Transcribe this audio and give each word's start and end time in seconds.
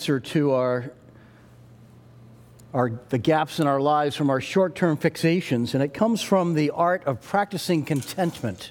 answer 0.00 0.18
to 0.18 0.52
our, 0.52 0.90
our, 2.72 2.90
the 3.10 3.18
gaps 3.18 3.60
in 3.60 3.66
our 3.66 3.82
lives 3.82 4.16
from 4.16 4.30
our 4.30 4.40
short 4.40 4.74
term 4.74 4.96
fixations, 4.96 5.74
and 5.74 5.82
it 5.82 5.92
comes 5.92 6.22
from 6.22 6.54
the 6.54 6.70
art 6.70 7.04
of 7.04 7.20
practicing 7.20 7.84
contentment, 7.84 8.70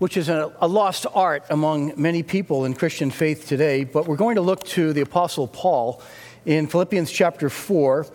which 0.00 0.18
is 0.18 0.28
a, 0.28 0.52
a 0.60 0.68
lost 0.68 1.06
art 1.14 1.44
among 1.48 1.94
many 1.96 2.22
people 2.22 2.66
in 2.66 2.74
Christian 2.74 3.10
faith 3.10 3.48
today. 3.48 3.84
But 3.84 4.06
we're 4.06 4.16
going 4.16 4.34
to 4.34 4.42
look 4.42 4.64
to 4.64 4.92
the 4.92 5.00
Apostle 5.00 5.48
Paul 5.48 6.02
in 6.44 6.66
Philippians 6.66 7.10
chapter 7.10 7.48
4, 7.48 8.06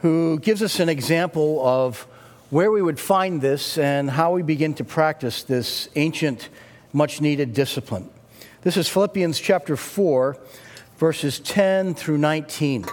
who 0.00 0.38
gives 0.40 0.62
us 0.62 0.80
an 0.80 0.90
example 0.90 1.66
of 1.66 2.06
where 2.50 2.70
we 2.70 2.82
would 2.82 3.00
find 3.00 3.40
this 3.40 3.78
and 3.78 4.10
how 4.10 4.32
we 4.32 4.42
begin 4.42 4.74
to 4.74 4.84
practice 4.84 5.44
this 5.44 5.88
ancient, 5.96 6.50
much 6.92 7.22
needed 7.22 7.54
discipline. 7.54 8.10
This 8.60 8.76
is 8.76 8.86
Philippians 8.86 9.40
chapter 9.40 9.78
4 9.78 10.36
verses 10.96 11.40
10 11.40 11.94
through 11.94 12.18
19. 12.18 12.86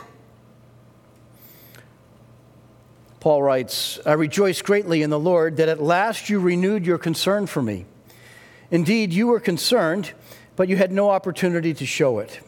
Paul 3.19 3.43
writes, 3.43 3.99
I 4.05 4.13
rejoice 4.13 4.61
greatly 4.63 5.03
in 5.03 5.11
the 5.11 5.19
Lord 5.19 5.57
that 5.57 5.69
at 5.69 5.81
last 5.81 6.29
you 6.29 6.39
renewed 6.39 6.85
your 6.85 6.97
concern 6.97 7.45
for 7.45 7.61
me. 7.61 7.85
Indeed, 8.71 9.13
you 9.13 9.27
were 9.27 9.39
concerned, 9.39 10.13
but 10.55 10.67
you 10.67 10.77
had 10.77 10.91
no 10.91 11.11
opportunity 11.11 11.73
to 11.75 11.85
show 11.85 12.17
it. 12.17 12.41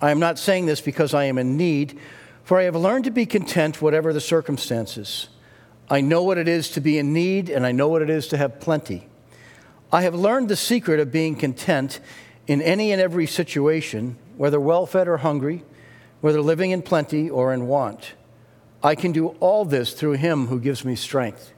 I 0.00 0.12
am 0.12 0.20
not 0.20 0.38
saying 0.38 0.66
this 0.66 0.80
because 0.80 1.14
I 1.14 1.24
am 1.24 1.38
in 1.38 1.56
need, 1.56 1.98
for 2.44 2.58
I 2.58 2.62
have 2.62 2.76
learned 2.76 3.04
to 3.04 3.10
be 3.10 3.26
content 3.26 3.82
whatever 3.82 4.12
the 4.12 4.20
circumstances. 4.20 5.28
I 5.90 6.00
know 6.00 6.22
what 6.22 6.38
it 6.38 6.46
is 6.46 6.70
to 6.70 6.80
be 6.80 6.98
in 6.98 7.12
need, 7.12 7.50
and 7.50 7.66
I 7.66 7.72
know 7.72 7.88
what 7.88 8.02
it 8.02 8.10
is 8.10 8.28
to 8.28 8.36
have 8.36 8.60
plenty. 8.60 9.08
I 9.90 10.02
have 10.02 10.14
learned 10.14 10.48
the 10.48 10.56
secret 10.56 11.00
of 11.00 11.10
being 11.10 11.34
content 11.34 11.98
in 12.46 12.62
any 12.62 12.92
and 12.92 13.00
every 13.00 13.26
situation 13.26 14.16
whether 14.38 14.58
well 14.58 14.86
fed 14.86 15.08
or 15.08 15.18
hungry, 15.18 15.64
whether 16.22 16.40
living 16.40 16.70
in 16.70 16.80
plenty 16.80 17.28
or 17.28 17.52
in 17.52 17.66
want. 17.66 18.14
I 18.82 18.94
can 18.94 19.12
do 19.12 19.28
all 19.40 19.64
this 19.64 19.92
through 19.92 20.12
him 20.12 20.46
who 20.46 20.60
gives 20.60 20.84
me 20.84 20.94
strength. 20.94 21.52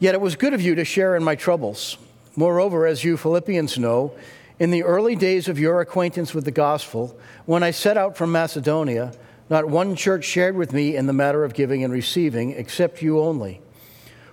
Yet 0.00 0.14
it 0.14 0.20
was 0.20 0.34
good 0.34 0.52
of 0.52 0.60
you 0.60 0.74
to 0.74 0.84
share 0.84 1.14
in 1.14 1.22
my 1.22 1.36
troubles. 1.36 1.96
Moreover, 2.34 2.86
as 2.86 3.04
you 3.04 3.16
Philippians 3.16 3.78
know, 3.78 4.12
in 4.58 4.72
the 4.72 4.82
early 4.82 5.14
days 5.14 5.48
of 5.48 5.58
your 5.58 5.80
acquaintance 5.80 6.34
with 6.34 6.44
the 6.44 6.50
gospel, 6.50 7.16
when 7.46 7.62
I 7.62 7.70
set 7.70 7.96
out 7.96 8.16
from 8.16 8.32
Macedonia, 8.32 9.12
not 9.48 9.66
one 9.66 9.94
church 9.94 10.24
shared 10.24 10.56
with 10.56 10.72
me 10.72 10.96
in 10.96 11.06
the 11.06 11.12
matter 11.12 11.44
of 11.44 11.54
giving 11.54 11.84
and 11.84 11.92
receiving, 11.92 12.50
except 12.50 13.00
you 13.00 13.20
only. 13.20 13.60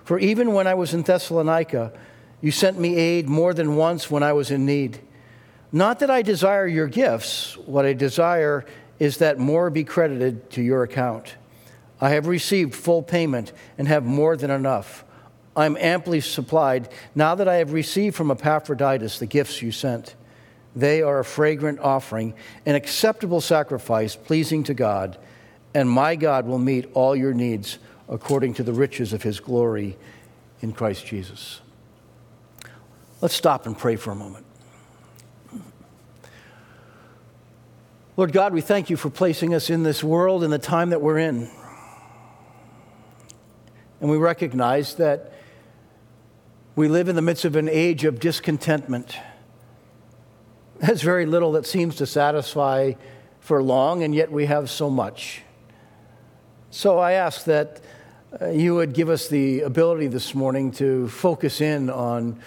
For 0.04 0.18
even 0.18 0.52
when 0.54 0.66
I 0.66 0.74
was 0.74 0.92
in 0.92 1.02
Thessalonica, 1.02 1.92
you 2.40 2.50
sent 2.50 2.80
me 2.80 2.96
aid 2.96 3.28
more 3.28 3.54
than 3.54 3.76
once 3.76 4.10
when 4.10 4.22
I 4.22 4.32
was 4.32 4.50
in 4.50 4.66
need. 4.66 5.00
Not 5.70 5.98
that 5.98 6.10
I 6.10 6.22
desire 6.22 6.66
your 6.66 6.86
gifts, 6.86 7.56
what 7.58 7.84
I 7.84 7.92
desire 7.92 8.64
is 8.98 9.18
that 9.18 9.38
more 9.38 9.70
be 9.70 9.84
credited 9.84 10.50
to 10.52 10.62
your 10.62 10.82
account. 10.82 11.34
I 12.00 12.10
have 12.10 12.26
received 12.26 12.74
full 12.74 13.02
payment 13.02 13.52
and 13.76 13.86
have 13.88 14.04
more 14.04 14.36
than 14.36 14.50
enough. 14.50 15.04
I 15.56 15.66
am 15.66 15.76
amply 15.78 16.20
supplied 16.20 16.88
now 17.14 17.34
that 17.34 17.48
I 17.48 17.56
have 17.56 17.72
received 17.72 18.16
from 18.16 18.30
Epaphroditus 18.30 19.18
the 19.18 19.26
gifts 19.26 19.60
you 19.60 19.72
sent. 19.72 20.14
They 20.76 21.02
are 21.02 21.18
a 21.18 21.24
fragrant 21.24 21.80
offering, 21.80 22.34
an 22.64 22.76
acceptable 22.76 23.40
sacrifice 23.40 24.14
pleasing 24.14 24.62
to 24.64 24.74
God, 24.74 25.18
and 25.74 25.90
my 25.90 26.14
God 26.14 26.46
will 26.46 26.58
meet 26.58 26.88
all 26.94 27.16
your 27.16 27.34
needs 27.34 27.78
according 28.08 28.54
to 28.54 28.62
the 28.62 28.72
riches 28.72 29.12
of 29.12 29.22
his 29.22 29.40
glory 29.40 29.96
in 30.60 30.72
Christ 30.72 31.04
Jesus. 31.04 31.60
Let's 33.20 33.34
stop 33.34 33.66
and 33.66 33.76
pray 33.76 33.96
for 33.96 34.12
a 34.12 34.14
moment. 34.14 34.46
Lord 38.18 38.32
God, 38.32 38.52
we 38.52 38.62
thank 38.62 38.90
you 38.90 38.96
for 38.96 39.10
placing 39.10 39.54
us 39.54 39.70
in 39.70 39.84
this 39.84 40.02
world 40.02 40.42
in 40.42 40.50
the 40.50 40.58
time 40.58 40.90
that 40.90 41.00
we're 41.00 41.18
in. 41.18 41.48
And 44.00 44.10
we 44.10 44.16
recognize 44.16 44.96
that 44.96 45.34
we 46.74 46.88
live 46.88 47.08
in 47.08 47.14
the 47.14 47.22
midst 47.22 47.44
of 47.44 47.54
an 47.54 47.68
age 47.68 48.04
of 48.04 48.18
discontentment. 48.18 49.16
There's 50.80 51.00
very 51.00 51.26
little 51.26 51.52
that 51.52 51.64
seems 51.64 51.94
to 51.98 52.06
satisfy 52.06 52.94
for 53.38 53.62
long, 53.62 54.02
and 54.02 54.12
yet 54.12 54.32
we 54.32 54.46
have 54.46 54.68
so 54.68 54.90
much. 54.90 55.42
So 56.70 56.98
I 56.98 57.12
ask 57.12 57.44
that 57.44 57.80
uh, 58.42 58.48
you 58.48 58.74
would 58.74 58.94
give 58.94 59.10
us 59.10 59.28
the 59.28 59.60
ability 59.60 60.08
this 60.08 60.34
morning 60.34 60.72
to 60.72 61.06
focus 61.06 61.60
in 61.60 61.88
on, 61.88 62.40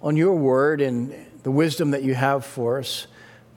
on 0.00 0.16
your 0.16 0.36
word 0.36 0.80
and 0.80 1.12
the 1.42 1.50
wisdom 1.50 1.90
that 1.90 2.04
you 2.04 2.14
have 2.14 2.46
for 2.46 2.78
us 2.78 3.08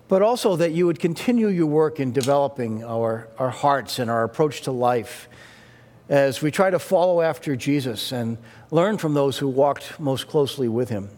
but 0.07 0.21
also 0.21 0.55
that 0.55 0.71
you 0.71 0.85
would 0.85 0.99
continue 0.99 1.47
your 1.47 1.65
work 1.65 1.99
in 1.99 2.11
developing 2.11 2.83
our, 2.83 3.27
our 3.37 3.49
hearts 3.49 3.99
and 3.99 4.09
our 4.09 4.23
approach 4.23 4.61
to 4.61 4.71
life 4.71 5.27
as 6.07 6.41
we 6.41 6.51
try 6.51 6.69
to 6.69 6.77
follow 6.77 7.21
after 7.21 7.55
Jesus 7.55 8.11
and 8.11 8.37
learn 8.69 8.97
from 8.97 9.15
those 9.15 9.39
who 9.39 9.47
walked 9.47 9.99
most 9.99 10.27
closely 10.27 10.67
with 10.67 10.89
him. 10.89 11.09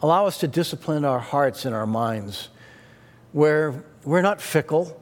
Allow 0.00 0.26
us 0.26 0.38
to 0.38 0.48
discipline 0.48 1.04
our 1.04 1.18
hearts 1.18 1.64
and 1.64 1.74
our 1.74 1.86
minds 1.86 2.50
where 3.32 3.82
we're 4.04 4.22
not 4.22 4.40
fickle, 4.40 5.00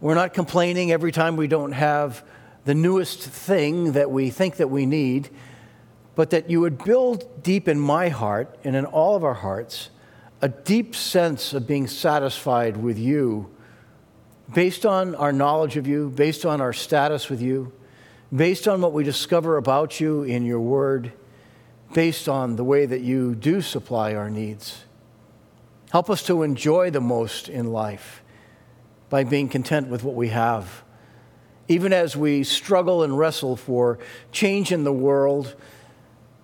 we're 0.00 0.14
not 0.14 0.32
complaining 0.32 0.90
every 0.90 1.12
time 1.12 1.36
we 1.36 1.46
don't 1.46 1.72
have 1.72 2.24
the 2.64 2.74
newest 2.74 3.20
thing 3.20 3.92
that 3.92 4.10
we 4.10 4.30
think 4.30 4.56
that 4.56 4.70
we 4.70 4.86
need, 4.86 5.28
but 6.14 6.30
that 6.30 6.48
you 6.48 6.60
would 6.60 6.82
build 6.82 7.42
deep 7.42 7.68
in 7.68 7.78
my 7.78 8.08
heart 8.08 8.56
and 8.64 8.74
in 8.74 8.86
all 8.86 9.16
of 9.16 9.24
our 9.24 9.34
hearts 9.34 9.90
a 10.42 10.48
deep 10.48 10.96
sense 10.96 11.54
of 11.54 11.68
being 11.68 11.86
satisfied 11.86 12.76
with 12.76 12.98
you 12.98 13.48
based 14.52 14.84
on 14.84 15.14
our 15.14 15.32
knowledge 15.32 15.76
of 15.76 15.86
you, 15.86 16.10
based 16.10 16.44
on 16.44 16.60
our 16.60 16.72
status 16.72 17.30
with 17.30 17.40
you, 17.40 17.72
based 18.34 18.66
on 18.66 18.80
what 18.80 18.92
we 18.92 19.04
discover 19.04 19.56
about 19.56 20.00
you 20.00 20.24
in 20.24 20.44
your 20.44 20.60
word, 20.60 21.12
based 21.94 22.28
on 22.28 22.56
the 22.56 22.64
way 22.64 22.84
that 22.84 23.02
you 23.02 23.36
do 23.36 23.62
supply 23.62 24.14
our 24.14 24.28
needs. 24.28 24.84
Help 25.92 26.10
us 26.10 26.24
to 26.24 26.42
enjoy 26.42 26.90
the 26.90 27.00
most 27.00 27.48
in 27.48 27.72
life 27.72 28.22
by 29.10 29.22
being 29.22 29.48
content 29.48 29.88
with 29.88 30.02
what 30.02 30.16
we 30.16 30.28
have. 30.28 30.82
Even 31.68 31.92
as 31.92 32.16
we 32.16 32.42
struggle 32.42 33.04
and 33.04 33.16
wrestle 33.16 33.56
for 33.56 34.00
change 34.32 34.72
in 34.72 34.82
the 34.82 34.92
world, 34.92 35.54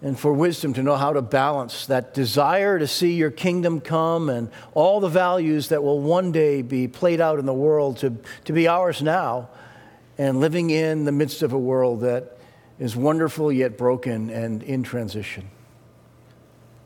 and 0.01 0.19
for 0.19 0.33
wisdom 0.33 0.75
to 0.75 0.83
know 0.83 0.97
how 0.97 1.13
to 1.13 1.23
balance 1.23 1.87
that 1.87 2.15
desire 2.15 2.79
to 2.79 2.87
see 2.87 3.15
your 3.15 3.31
kingdom 3.31 3.81
come 3.81 4.29
and 4.29 4.51
all 4.75 5.01
the 5.01 5.09
values 5.09 5.69
that 5.71 5.83
will 5.83 6.01
one 6.01 6.31
day 6.31 6.63
be 6.63 6.87
played 6.87 7.21
out 7.21 7.39
in 7.39 7.47
the 7.47 7.55
world 7.55 7.97
to, 7.99 8.17
to 8.45 8.53
be 8.53 8.69
ours 8.69 9.03
now, 9.03 9.49
and 10.17 10.41
living 10.41 10.71
in 10.71 11.05
the 11.05 11.13
midst 11.13 11.43
of 11.43 11.53
a 11.53 11.59
world 11.59 12.01
that 12.01 12.39
is 12.79 12.95
wonderful 12.95 13.51
yet 13.51 13.77
broken 13.77 14.31
and 14.31 14.63
in 14.63 14.83
transition. 14.83 15.49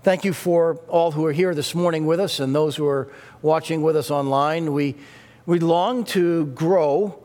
Thank 0.03 0.25
you 0.25 0.33
for 0.33 0.77
all 0.89 1.13
who 1.13 1.25
are 1.27 1.33
here 1.33 1.55
this 1.55 1.75
morning 1.75 2.07
with 2.07 2.19
us 2.19 2.41
and 2.41 2.55
those 2.55 2.77
who 2.77 2.87
are 2.89 3.13
watching 3.41 3.83
with 3.83 3.97
us 3.97 4.11
online. 4.11 4.73
We, 4.73 4.97
we 5.47 5.61
long 5.61 6.05
to 6.07 6.47
grow 6.47 7.22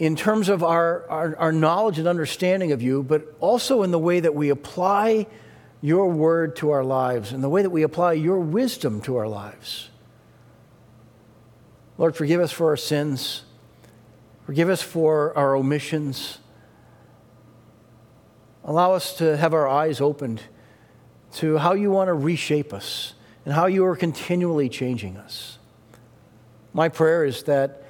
in 0.00 0.16
terms 0.16 0.48
of 0.48 0.64
our, 0.64 1.06
our, 1.10 1.36
our, 1.36 1.52
knowledge 1.52 1.98
and 1.98 2.08
understanding 2.08 2.72
of 2.72 2.80
you, 2.80 3.02
but 3.02 3.36
also 3.38 3.82
in 3.82 3.90
the 3.90 3.98
way 3.98 4.18
that 4.18 4.34
we 4.34 4.48
apply 4.48 5.26
your 5.82 6.10
word 6.10 6.56
to 6.56 6.70
our 6.70 6.82
lives 6.82 7.32
and 7.32 7.44
the 7.44 7.50
way 7.50 7.60
that 7.60 7.68
we 7.68 7.82
apply 7.82 8.14
your 8.14 8.40
wisdom 8.40 9.02
to 9.02 9.16
our 9.16 9.28
lives. 9.28 9.90
Lord, 11.98 12.16
forgive 12.16 12.40
us 12.40 12.50
for 12.50 12.68
our 12.68 12.78
sins. 12.78 13.42
Forgive 14.46 14.70
us 14.70 14.80
for 14.80 15.36
our 15.36 15.54
omissions. 15.54 16.38
Allow 18.64 18.94
us 18.94 19.18
to 19.18 19.36
have 19.36 19.52
our 19.52 19.68
eyes 19.68 20.00
opened 20.00 20.40
to 21.34 21.58
how 21.58 21.74
you 21.74 21.90
want 21.90 22.08
to 22.08 22.14
reshape 22.14 22.72
us 22.72 23.12
and 23.44 23.52
how 23.52 23.66
you 23.66 23.84
are 23.84 23.96
continually 23.96 24.70
changing 24.70 25.18
us. 25.18 25.58
My 26.72 26.88
prayer 26.88 27.22
is 27.22 27.42
that 27.42 27.84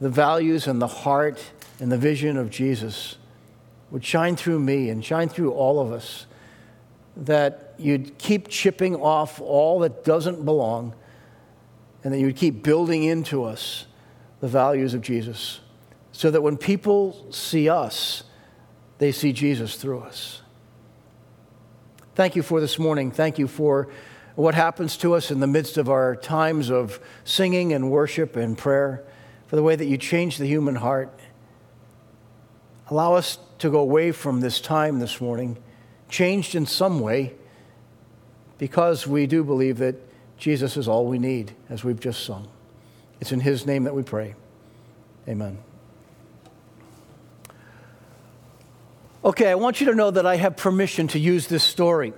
the 0.00 0.10
values 0.10 0.66
and 0.66 0.80
the 0.80 0.86
heart 0.86 1.42
and 1.80 1.90
the 1.90 1.98
vision 1.98 2.36
of 2.36 2.50
Jesus 2.50 3.16
would 3.90 4.04
shine 4.04 4.36
through 4.36 4.60
me 4.60 4.90
and 4.90 5.04
shine 5.04 5.28
through 5.28 5.52
all 5.52 5.80
of 5.80 5.92
us. 5.92 6.26
That 7.16 7.74
you'd 7.78 8.18
keep 8.18 8.48
chipping 8.48 8.96
off 8.96 9.40
all 9.40 9.80
that 9.80 10.04
doesn't 10.04 10.44
belong, 10.44 10.94
and 12.04 12.12
that 12.12 12.18
you'd 12.18 12.36
keep 12.36 12.62
building 12.62 13.04
into 13.04 13.44
us 13.44 13.86
the 14.40 14.48
values 14.48 14.92
of 14.92 15.00
Jesus, 15.00 15.60
so 16.12 16.30
that 16.30 16.42
when 16.42 16.56
people 16.56 17.26
see 17.30 17.68
us, 17.68 18.24
they 18.98 19.12
see 19.12 19.32
Jesus 19.32 19.76
through 19.76 20.00
us. 20.00 20.42
Thank 22.14 22.36
you 22.36 22.42
for 22.42 22.60
this 22.60 22.78
morning. 22.78 23.10
Thank 23.10 23.38
you 23.38 23.46
for 23.46 23.88
what 24.34 24.54
happens 24.54 24.96
to 24.98 25.14
us 25.14 25.30
in 25.30 25.40
the 25.40 25.46
midst 25.46 25.78
of 25.78 25.88
our 25.88 26.16
times 26.16 26.70
of 26.70 27.00
singing 27.24 27.72
and 27.72 27.90
worship 27.90 28.36
and 28.36 28.56
prayer 28.56 29.04
for 29.46 29.56
the 29.56 29.62
way 29.62 29.76
that 29.76 29.86
you 29.86 29.96
change 29.96 30.38
the 30.38 30.46
human 30.46 30.76
heart. 30.76 31.18
Allow 32.88 33.14
us 33.14 33.38
to 33.58 33.70
go 33.70 33.80
away 33.80 34.12
from 34.12 34.40
this 34.40 34.60
time 34.60 34.98
this 34.98 35.20
morning, 35.20 35.56
changed 36.08 36.54
in 36.54 36.66
some 36.66 37.00
way, 37.00 37.34
because 38.58 39.06
we 39.06 39.26
do 39.26 39.44
believe 39.44 39.78
that 39.78 39.96
Jesus 40.38 40.76
is 40.76 40.88
all 40.88 41.06
we 41.06 41.18
need, 41.18 41.52
as 41.68 41.84
we've 41.84 42.00
just 42.00 42.24
sung. 42.24 42.48
It's 43.20 43.32
in 43.32 43.40
His 43.40 43.66
name 43.66 43.84
that 43.84 43.94
we 43.94 44.02
pray. 44.02 44.34
Amen. 45.28 45.58
Okay, 49.24 49.50
I 49.50 49.54
want 49.56 49.80
you 49.80 49.86
to 49.86 49.94
know 49.94 50.10
that 50.10 50.24
I 50.24 50.36
have 50.36 50.56
permission 50.56 51.08
to 51.08 51.18
use 51.18 51.48
this 51.48 51.64
story. 51.64 52.12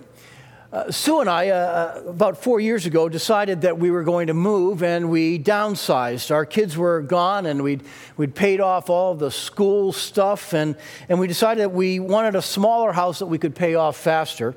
Uh, 0.70 0.90
Sue 0.90 1.20
and 1.20 1.30
I, 1.30 1.48
uh, 1.48 1.54
uh, 1.54 2.10
about 2.10 2.36
four 2.36 2.60
years 2.60 2.84
ago, 2.84 3.08
decided 3.08 3.62
that 3.62 3.78
we 3.78 3.90
were 3.90 4.04
going 4.04 4.26
to 4.26 4.34
move 4.34 4.82
and 4.82 5.08
we 5.08 5.38
downsized. 5.38 6.30
Our 6.30 6.44
kids 6.44 6.76
were 6.76 7.00
gone 7.00 7.46
and 7.46 7.62
we'd, 7.62 7.82
we'd 8.18 8.34
paid 8.34 8.60
off 8.60 8.90
all 8.90 9.14
the 9.14 9.30
school 9.30 9.92
stuff, 9.92 10.52
and, 10.52 10.76
and 11.08 11.18
we 11.18 11.26
decided 11.26 11.62
that 11.62 11.72
we 11.72 12.00
wanted 12.00 12.34
a 12.34 12.42
smaller 12.42 12.92
house 12.92 13.20
that 13.20 13.26
we 13.26 13.38
could 13.38 13.54
pay 13.54 13.76
off 13.76 13.96
faster. 13.96 14.54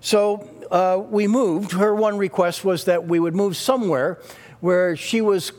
So 0.00 0.48
uh, 0.70 1.02
we 1.06 1.28
moved. 1.28 1.72
Her 1.72 1.94
one 1.94 2.16
request 2.16 2.64
was 2.64 2.86
that 2.86 3.06
we 3.06 3.20
would 3.20 3.34
move 3.34 3.54
somewhere 3.54 4.20
where 4.60 4.96
she 4.96 5.20
was 5.20 5.52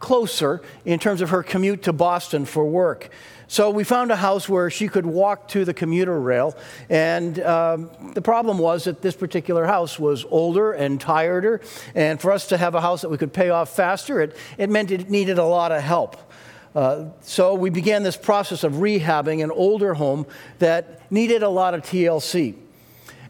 closer 0.00 0.62
in 0.84 0.98
terms 0.98 1.20
of 1.20 1.30
her 1.30 1.44
commute 1.44 1.84
to 1.84 1.92
Boston 1.92 2.44
for 2.44 2.64
work. 2.64 3.08
So 3.50 3.70
we 3.70 3.82
found 3.82 4.10
a 4.10 4.16
house 4.16 4.46
where 4.46 4.68
she 4.68 4.88
could 4.88 5.06
walk 5.06 5.48
to 5.48 5.64
the 5.64 5.72
commuter 5.72 6.20
rail. 6.20 6.54
And 6.90 7.40
um, 7.40 7.90
the 8.12 8.20
problem 8.20 8.58
was 8.58 8.84
that 8.84 9.00
this 9.00 9.16
particular 9.16 9.64
house 9.64 9.98
was 9.98 10.26
older 10.28 10.72
and 10.72 11.00
tireder. 11.00 11.62
And 11.94 12.20
for 12.20 12.30
us 12.30 12.46
to 12.48 12.58
have 12.58 12.74
a 12.74 12.80
house 12.82 13.00
that 13.00 13.08
we 13.08 13.16
could 13.16 13.32
pay 13.32 13.48
off 13.48 13.74
faster, 13.74 14.20
it, 14.20 14.36
it 14.58 14.68
meant 14.68 14.90
it 14.90 15.08
needed 15.08 15.38
a 15.38 15.44
lot 15.44 15.72
of 15.72 15.82
help. 15.82 16.18
Uh, 16.74 17.06
so 17.22 17.54
we 17.54 17.70
began 17.70 18.02
this 18.02 18.18
process 18.18 18.64
of 18.64 18.74
rehabbing 18.74 19.42
an 19.42 19.50
older 19.50 19.94
home 19.94 20.26
that 20.58 21.10
needed 21.10 21.42
a 21.42 21.48
lot 21.48 21.72
of 21.72 21.80
TLC. 21.80 22.54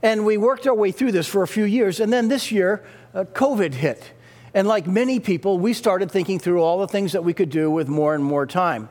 And 0.02 0.26
we 0.26 0.36
worked 0.36 0.66
our 0.66 0.74
way 0.74 0.90
through 0.90 1.12
this 1.12 1.28
for 1.28 1.44
a 1.44 1.48
few 1.48 1.64
years. 1.64 2.00
And 2.00 2.12
then 2.12 2.26
this 2.26 2.50
year, 2.50 2.84
uh, 3.14 3.22
COVID 3.22 3.74
hit. 3.74 4.10
And 4.52 4.66
like 4.66 4.88
many 4.88 5.20
people, 5.20 5.60
we 5.60 5.72
started 5.72 6.10
thinking 6.10 6.40
through 6.40 6.60
all 6.60 6.80
the 6.80 6.88
things 6.88 7.12
that 7.12 7.22
we 7.22 7.32
could 7.32 7.50
do 7.50 7.70
with 7.70 7.88
more 7.88 8.16
and 8.16 8.24
more 8.24 8.46
time. 8.46 8.88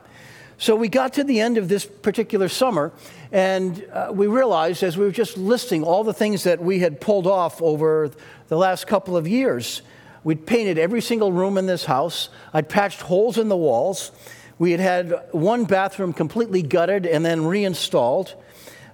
So 0.60 0.74
we 0.74 0.88
got 0.88 1.12
to 1.12 1.22
the 1.22 1.38
end 1.38 1.56
of 1.56 1.68
this 1.68 1.86
particular 1.86 2.48
summer, 2.48 2.92
and 3.30 3.86
uh, 3.92 4.10
we 4.12 4.26
realized 4.26 4.82
as 4.82 4.98
we 4.98 5.04
were 5.04 5.12
just 5.12 5.38
listing 5.38 5.84
all 5.84 6.02
the 6.02 6.12
things 6.12 6.42
that 6.42 6.60
we 6.60 6.80
had 6.80 7.00
pulled 7.00 7.28
off 7.28 7.62
over 7.62 8.10
the 8.48 8.56
last 8.56 8.88
couple 8.88 9.16
of 9.16 9.28
years, 9.28 9.82
we'd 10.24 10.46
painted 10.46 10.76
every 10.76 11.00
single 11.00 11.30
room 11.30 11.58
in 11.58 11.66
this 11.66 11.84
house, 11.84 12.28
I'd 12.52 12.68
patched 12.68 13.02
holes 13.02 13.38
in 13.38 13.48
the 13.48 13.56
walls, 13.56 14.10
we 14.58 14.72
had 14.72 14.80
had 14.80 15.28
one 15.30 15.64
bathroom 15.64 16.12
completely 16.12 16.62
gutted 16.62 17.06
and 17.06 17.24
then 17.24 17.46
reinstalled. 17.46 18.34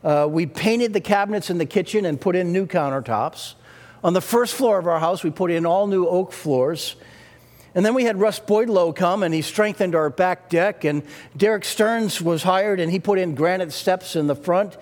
Uh, 0.03 0.29
we 0.31 0.45
painted 0.45 0.93
the 0.93 1.01
cabinets 1.01 1.49
in 1.49 1.57
the 1.57 1.65
kitchen 1.65 2.05
and 2.05 2.21
put 2.21 2.37
in 2.37 2.53
new 2.53 2.67
countertops. 2.67 3.55
On 4.03 4.13
the 4.13 4.21
first 4.21 4.55
floor 4.55 4.79
of 4.79 4.87
our 4.87 4.99
house, 4.99 5.25
we 5.25 5.31
put 5.31 5.51
in 5.51 5.65
all 5.65 5.87
new 5.87 6.07
oak 6.07 6.31
floors. 6.31 6.97
And 7.75 7.85
then 7.85 7.95
we 7.95 8.05
had 8.05 8.21
Russ 8.21 8.39
Boydlow 8.39 8.95
come 8.95 9.23
and 9.23 9.35
he 9.35 9.43
strengthened 9.43 9.95
our 9.95 10.11
back 10.11 10.49
deck. 10.49 10.85
And 10.85 11.03
Derek 11.37 11.65
Stearns 11.65 12.23
was 12.23 12.43
hired 12.43 12.79
and 12.81 12.91
he 12.91 13.01
put 13.01 13.19
in 13.19 13.35
granite 13.35 13.73
steps 13.73 14.15
in 14.15 14.27
the 14.27 14.37
front. 14.37 14.77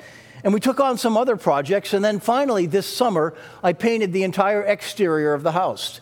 And 0.45 0.53
we 0.53 0.61
took 0.61 0.81
on 0.81 0.99
some 0.99 1.17
other 1.17 1.37
projects. 1.37 1.95
And 1.95 2.05
then 2.05 2.21
finally, 2.21 2.67
this 2.67 2.87
summer, 2.87 3.35
I 3.63 3.73
painted 3.73 4.13
the 4.13 4.25
entire 4.25 4.63
exterior 4.63 5.33
of 5.33 5.43
the 5.43 5.53
house. 5.53 6.01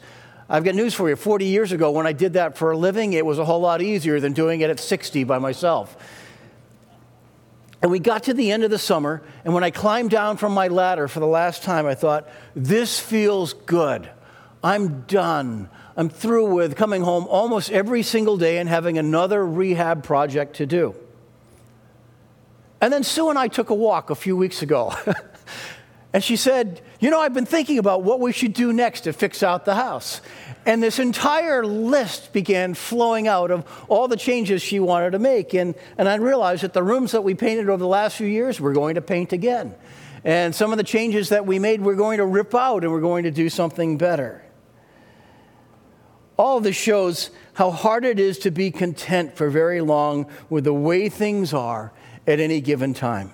I've 0.48 0.64
got 0.64 0.75
news 0.75 0.94
for 0.94 1.08
you. 1.08 1.14
40 1.14 1.44
years 1.44 1.70
ago, 1.70 1.92
when 1.92 2.08
I 2.08 2.12
did 2.12 2.32
that 2.32 2.58
for 2.58 2.72
a 2.72 2.76
living, 2.76 3.12
it 3.12 3.25
was 3.25 3.38
a 3.38 3.44
whole 3.44 3.60
lot 3.60 3.81
easier 3.81 4.19
than 4.19 4.32
doing 4.32 4.62
it 4.62 4.70
at 4.70 4.81
60 4.81 5.22
by 5.22 5.38
myself. 5.38 5.96
And 7.82 7.90
we 7.90 8.00
got 8.00 8.25
to 8.25 8.34
the 8.34 8.50
end 8.50 8.64
of 8.64 8.70
the 8.70 8.78
summer, 8.78 9.22
and 9.44 9.54
when 9.54 9.64
I 9.64 9.70
climbed 9.70 10.10
down 10.10 10.37
from 10.37 10.52
my 10.52 10.69
ladder 10.69 11.08
for 11.08 11.20
the 11.20 11.26
last 11.26 11.62
time, 11.62 11.87
I 11.87 11.94
thought, 11.94 12.28
this 12.54 12.98
feels 12.98 13.52
good. 13.54 14.10
I'm 14.62 15.02
done. 15.02 15.70
I'm 16.00 16.08
through 16.08 16.55
with 16.55 16.76
coming 16.76 17.02
home 17.02 17.26
almost 17.29 17.70
every 17.70 18.02
single 18.02 18.38
day 18.38 18.56
and 18.56 18.67
having 18.67 18.97
another 18.97 19.47
rehab 19.47 20.02
project 20.02 20.56
to 20.56 20.64
do. 20.64 20.94
And 22.81 22.91
then 22.91 23.05
Sue 23.05 23.29
and 23.29 23.38
I 23.38 23.49
took 23.49 23.69
a 23.69 23.75
walk 23.75 24.08
a 24.08 24.14
few 24.14 24.35
weeks 24.35 24.62
ago. 24.62 24.94
and 26.14 26.25
she 26.25 26.37
said, 26.37 26.81
You 27.00 27.11
know, 27.11 27.20
I've 27.20 27.35
been 27.35 27.44
thinking 27.44 27.76
about 27.76 28.02
what 28.02 28.19
we 28.19 28.32
should 28.32 28.55
do 28.55 28.73
next 28.73 29.02
to 29.02 29.12
fix 29.12 29.43
out 29.43 29.67
the 29.67 29.75
house. 29.75 30.23
And 30.64 30.82
this 30.82 30.99
entire 30.99 31.67
list 31.67 32.32
began 32.32 32.73
flowing 32.73 33.29
out 33.29 33.50
of 33.50 33.67
all 33.87 34.08
the 34.08 34.17
changes 34.17 34.62
she 34.62 34.81
wanted 34.81 35.11
to 35.11 35.19
make. 35.19 35.52
And, 35.52 35.75
and 35.99 36.08
I 36.08 36.14
realized 36.14 36.62
that 36.62 36.73
the 36.73 36.82
rooms 36.82 37.12
that 37.12 37.25
we 37.25 37.35
painted 37.35 37.69
over 37.69 37.76
the 37.76 37.87
last 37.87 38.17
few 38.17 38.26
years, 38.26 38.58
we're 38.58 38.73
going 38.73 38.94
to 38.94 39.02
paint 39.02 39.35
again. 39.35 39.75
And 40.25 40.55
some 40.55 40.73
of 40.73 40.79
the 40.79 40.82
changes 40.82 41.29
that 41.29 41.44
we 41.44 41.58
made, 41.58 41.82
we're 41.82 41.94
going 41.94 42.17
to 42.20 42.25
rip 42.25 42.55
out 42.55 42.85
and 42.85 42.91
we're 42.91 43.02
going 43.02 43.25
to 43.25 43.31
do 43.31 43.50
something 43.50 43.99
better. 43.99 44.43
All 46.40 46.58
this 46.58 46.75
shows 46.75 47.28
how 47.52 47.70
hard 47.70 48.02
it 48.06 48.19
is 48.19 48.38
to 48.38 48.50
be 48.50 48.70
content 48.70 49.37
for 49.37 49.50
very 49.50 49.82
long 49.82 50.26
with 50.48 50.64
the 50.64 50.72
way 50.72 51.10
things 51.10 51.52
are 51.52 51.92
at 52.26 52.40
any 52.40 52.62
given 52.62 52.94
time. 52.94 53.31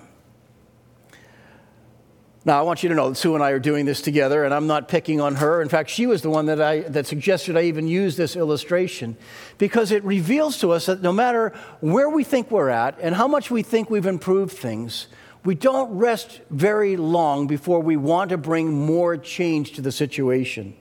Now, 2.43 2.59
I 2.59 2.63
want 2.63 2.83
you 2.83 2.89
to 2.89 2.95
know 2.95 3.07
that 3.07 3.15
Sue 3.15 3.33
and 3.33 3.41
I 3.41 3.51
are 3.51 3.59
doing 3.59 3.85
this 3.85 4.01
together, 4.01 4.43
and 4.43 4.53
I'm 4.53 4.67
not 4.67 4.89
picking 4.89 5.21
on 5.21 5.35
her. 5.35 5.61
In 5.61 5.69
fact, 5.69 5.89
she 5.89 6.05
was 6.05 6.21
the 6.21 6.29
one 6.29 6.47
that, 6.47 6.59
I, 6.59 6.81
that 6.81 7.07
suggested 7.07 7.55
I 7.55 7.61
even 7.61 7.87
use 7.87 8.17
this 8.17 8.35
illustration 8.35 9.15
because 9.57 9.93
it 9.93 10.03
reveals 10.03 10.57
to 10.59 10.71
us 10.71 10.87
that 10.87 11.01
no 11.01 11.13
matter 11.13 11.53
where 11.79 12.09
we 12.09 12.25
think 12.25 12.51
we're 12.51 12.67
at 12.67 12.99
and 12.99 13.15
how 13.15 13.29
much 13.29 13.49
we 13.49 13.63
think 13.63 13.89
we've 13.89 14.05
improved 14.05 14.57
things, 14.57 15.07
we 15.45 15.55
don't 15.55 15.97
rest 15.97 16.41
very 16.49 16.97
long 16.97 17.47
before 17.47 17.79
we 17.79 17.95
want 17.95 18.31
to 18.31 18.37
bring 18.37 18.69
more 18.69 19.15
change 19.15 19.71
to 19.75 19.81
the 19.81 19.93
situation. 19.93 20.75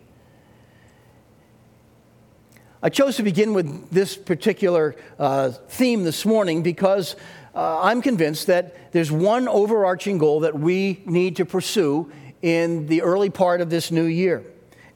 I 2.87 2.89
chose 2.89 3.17
to 3.17 3.25
begin 3.25 3.53
with 3.53 3.91
this 3.91 4.17
particular 4.17 4.95
uh, 5.19 5.51
theme 5.51 6.05
this 6.05 6.25
morning 6.25 6.63
because 6.63 7.17
uh, 7.53 7.81
I'm 7.83 8.01
convinced 8.01 8.47
that 8.47 8.93
there's 8.93 9.11
one 9.11 9.49
overarching 9.49 10.19
goal 10.19 10.39
that 10.39 10.57
we 10.57 11.03
need 11.05 11.35
to 11.39 11.45
pursue 11.45 12.13
in 12.43 12.87
the 12.87 13.03
early 13.03 13.29
part 13.29 13.61
of 13.61 13.71
this 13.71 13.91
new 13.91 14.05
year, 14.05 14.45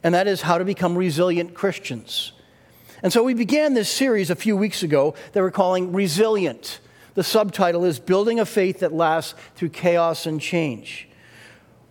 and 0.03 0.15
that 0.15 0.25
is 0.25 0.41
how 0.41 0.57
to 0.57 0.63
become 0.63 0.97
resilient 0.97 1.53
Christians. 1.53 2.31
And 3.03 3.11
so 3.11 3.23
we 3.23 3.33
began 3.33 3.73
this 3.73 3.89
series 3.89 4.29
a 4.29 4.37
few 4.37 4.55
weeks 4.55 4.83
ago 4.83 5.13
that 5.33 5.41
we're 5.41 5.51
calling 5.51 5.91
Resilient. 5.91 6.79
The 7.15 7.25
subtitle 7.25 7.83
is 7.83 7.99
Building 7.99 8.39
a 8.39 8.45
Faith 8.45 8.79
That 8.79 8.93
Lasts 8.93 9.35
Through 9.55 9.71
Chaos 9.71 10.25
and 10.25 10.39
Change. 10.39 11.09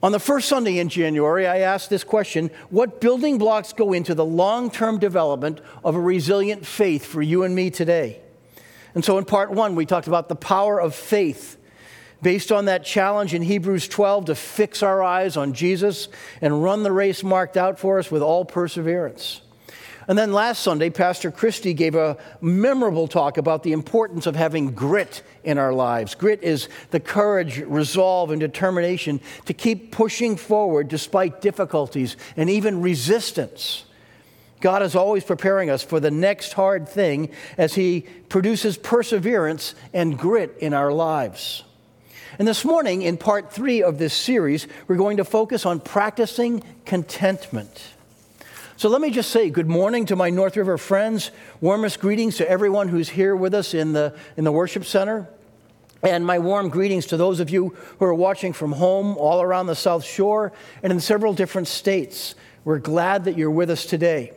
On 0.03 0.13
the 0.13 0.19
first 0.19 0.49
Sunday 0.49 0.79
in 0.79 0.89
January, 0.89 1.47
I 1.47 1.59
asked 1.59 1.91
this 1.91 2.05
question 2.05 2.51
What 2.71 3.01
building 3.01 3.39
blocks 3.39 3.73
go 3.73 3.93
into 3.93 4.15
the 4.15 4.25
long 4.25 4.71
term 4.71 4.99
development 4.99 5.61
of 5.85 5.95
a 5.95 6.01
resilient 6.01 6.67
faith 6.67 7.05
for 7.05 7.21
you 7.21 7.43
and 7.43 7.55
me 7.55 7.71
today? 7.71 8.21
And 8.95 9.05
so 9.05 9.19
in 9.19 9.25
part 9.25 9.51
one, 9.51 9.77
we 9.77 9.87
talked 9.87 10.09
about 10.09 10.29
the 10.29 10.37
power 10.37 10.81
of 10.81 10.95
faith 10.95 11.59
based 12.23 12.51
on 12.51 12.67
that 12.67 12.85
challenge 12.85 13.35
in 13.35 13.43
Hebrews 13.43 13.89
12 13.89 14.27
to 14.27 14.35
fix 14.35 14.83
our 14.83 15.03
eyes 15.03 15.37
on 15.37 15.53
Jesus 15.53 16.09
and 16.41 16.63
run 16.63 16.83
the 16.83 16.93
race 16.93 17.23
marked 17.23 17.57
out 17.57 17.79
for 17.79 17.99
us 17.99 18.11
with 18.11 18.23
all 18.23 18.45
perseverance. 18.45 19.43
And 20.11 20.19
then 20.19 20.33
last 20.33 20.65
Sunday, 20.65 20.91
Pastor 20.91 21.31
Christie 21.31 21.73
gave 21.73 21.95
a 21.95 22.17
memorable 22.41 23.07
talk 23.07 23.39
about 23.39 23.63
the 23.63 23.71
importance 23.71 24.27
of 24.27 24.35
having 24.35 24.73
grit 24.73 25.23
in 25.45 25.57
our 25.57 25.73
lives. 25.73 26.17
Grit 26.17 26.43
is 26.43 26.69
the 26.91 26.99
courage, 26.99 27.59
resolve, 27.59 28.33
and 28.33 28.41
determination 28.41 29.21
to 29.45 29.55
keep 29.55 29.93
pushing 29.93 30.35
forward 30.35 30.89
despite 30.89 31.41
difficulties 31.41 32.17
and 32.37 32.51
even 32.51 32.83
resistance. 32.83 33.85
God 34.61 34.83
is 34.83 34.97
always 34.97 35.23
preparing 35.23 35.71
us 35.71 35.85
for 35.85 36.01
the 36.01 36.11
next 36.11 36.55
hard 36.55 36.89
thing 36.89 37.31
as 37.57 37.75
He 37.77 38.01
produces 38.29 38.77
perseverance 38.77 39.77
and 39.95 40.19
grit 40.19 40.57
in 40.59 40.75
our 40.75 40.93
lives. 40.93 41.63
And 42.37 42.49
this 42.49 42.65
morning, 42.65 43.03
in 43.03 43.17
part 43.17 43.53
three 43.53 43.81
of 43.81 43.99
this 43.99 44.13
series, 44.13 44.67
we're 44.89 44.97
going 44.97 45.19
to 45.19 45.25
focus 45.25 45.65
on 45.65 45.79
practicing 45.79 46.65
contentment. 46.85 47.81
So 48.81 48.89
let 48.89 49.03
me 49.03 49.11
just 49.11 49.31
say 49.31 49.51
good 49.51 49.69
morning 49.69 50.07
to 50.07 50.17
my 50.17 50.31
North 50.31 50.57
River 50.57 50.79
friends. 50.79 51.33
Warmest 51.61 52.01
greetings 52.01 52.39
to 52.39 52.51
everyone 52.51 52.89
who's 52.89 53.11
here 53.11 53.37
with 53.37 53.53
us 53.53 53.75
in 53.75 53.93
the, 53.93 54.15
in 54.39 54.45
the 54.45 54.53
worship 54.53 54.87
center. 54.87 55.29
And 56.03 56.25
my 56.25 56.39
warm 56.39 56.71
greetings 56.71 57.05
to 57.09 57.19
those 57.19 57.41
of 57.41 57.51
you 57.51 57.77
who 57.99 58.05
are 58.07 58.15
watching 58.15 58.55
from 58.55 58.73
home 58.73 59.19
all 59.19 59.43
around 59.43 59.67
the 59.67 59.75
South 59.75 60.03
Shore 60.03 60.55
and 60.83 60.95
in 60.95 60.99
several 60.99 61.35
different 61.35 61.69
states. 61.69 62.35
We're 62.65 62.79
glad 62.79 63.25
that 63.25 63.37
you're 63.37 63.51
with 63.51 63.69
us 63.69 63.85
today. 63.85 64.33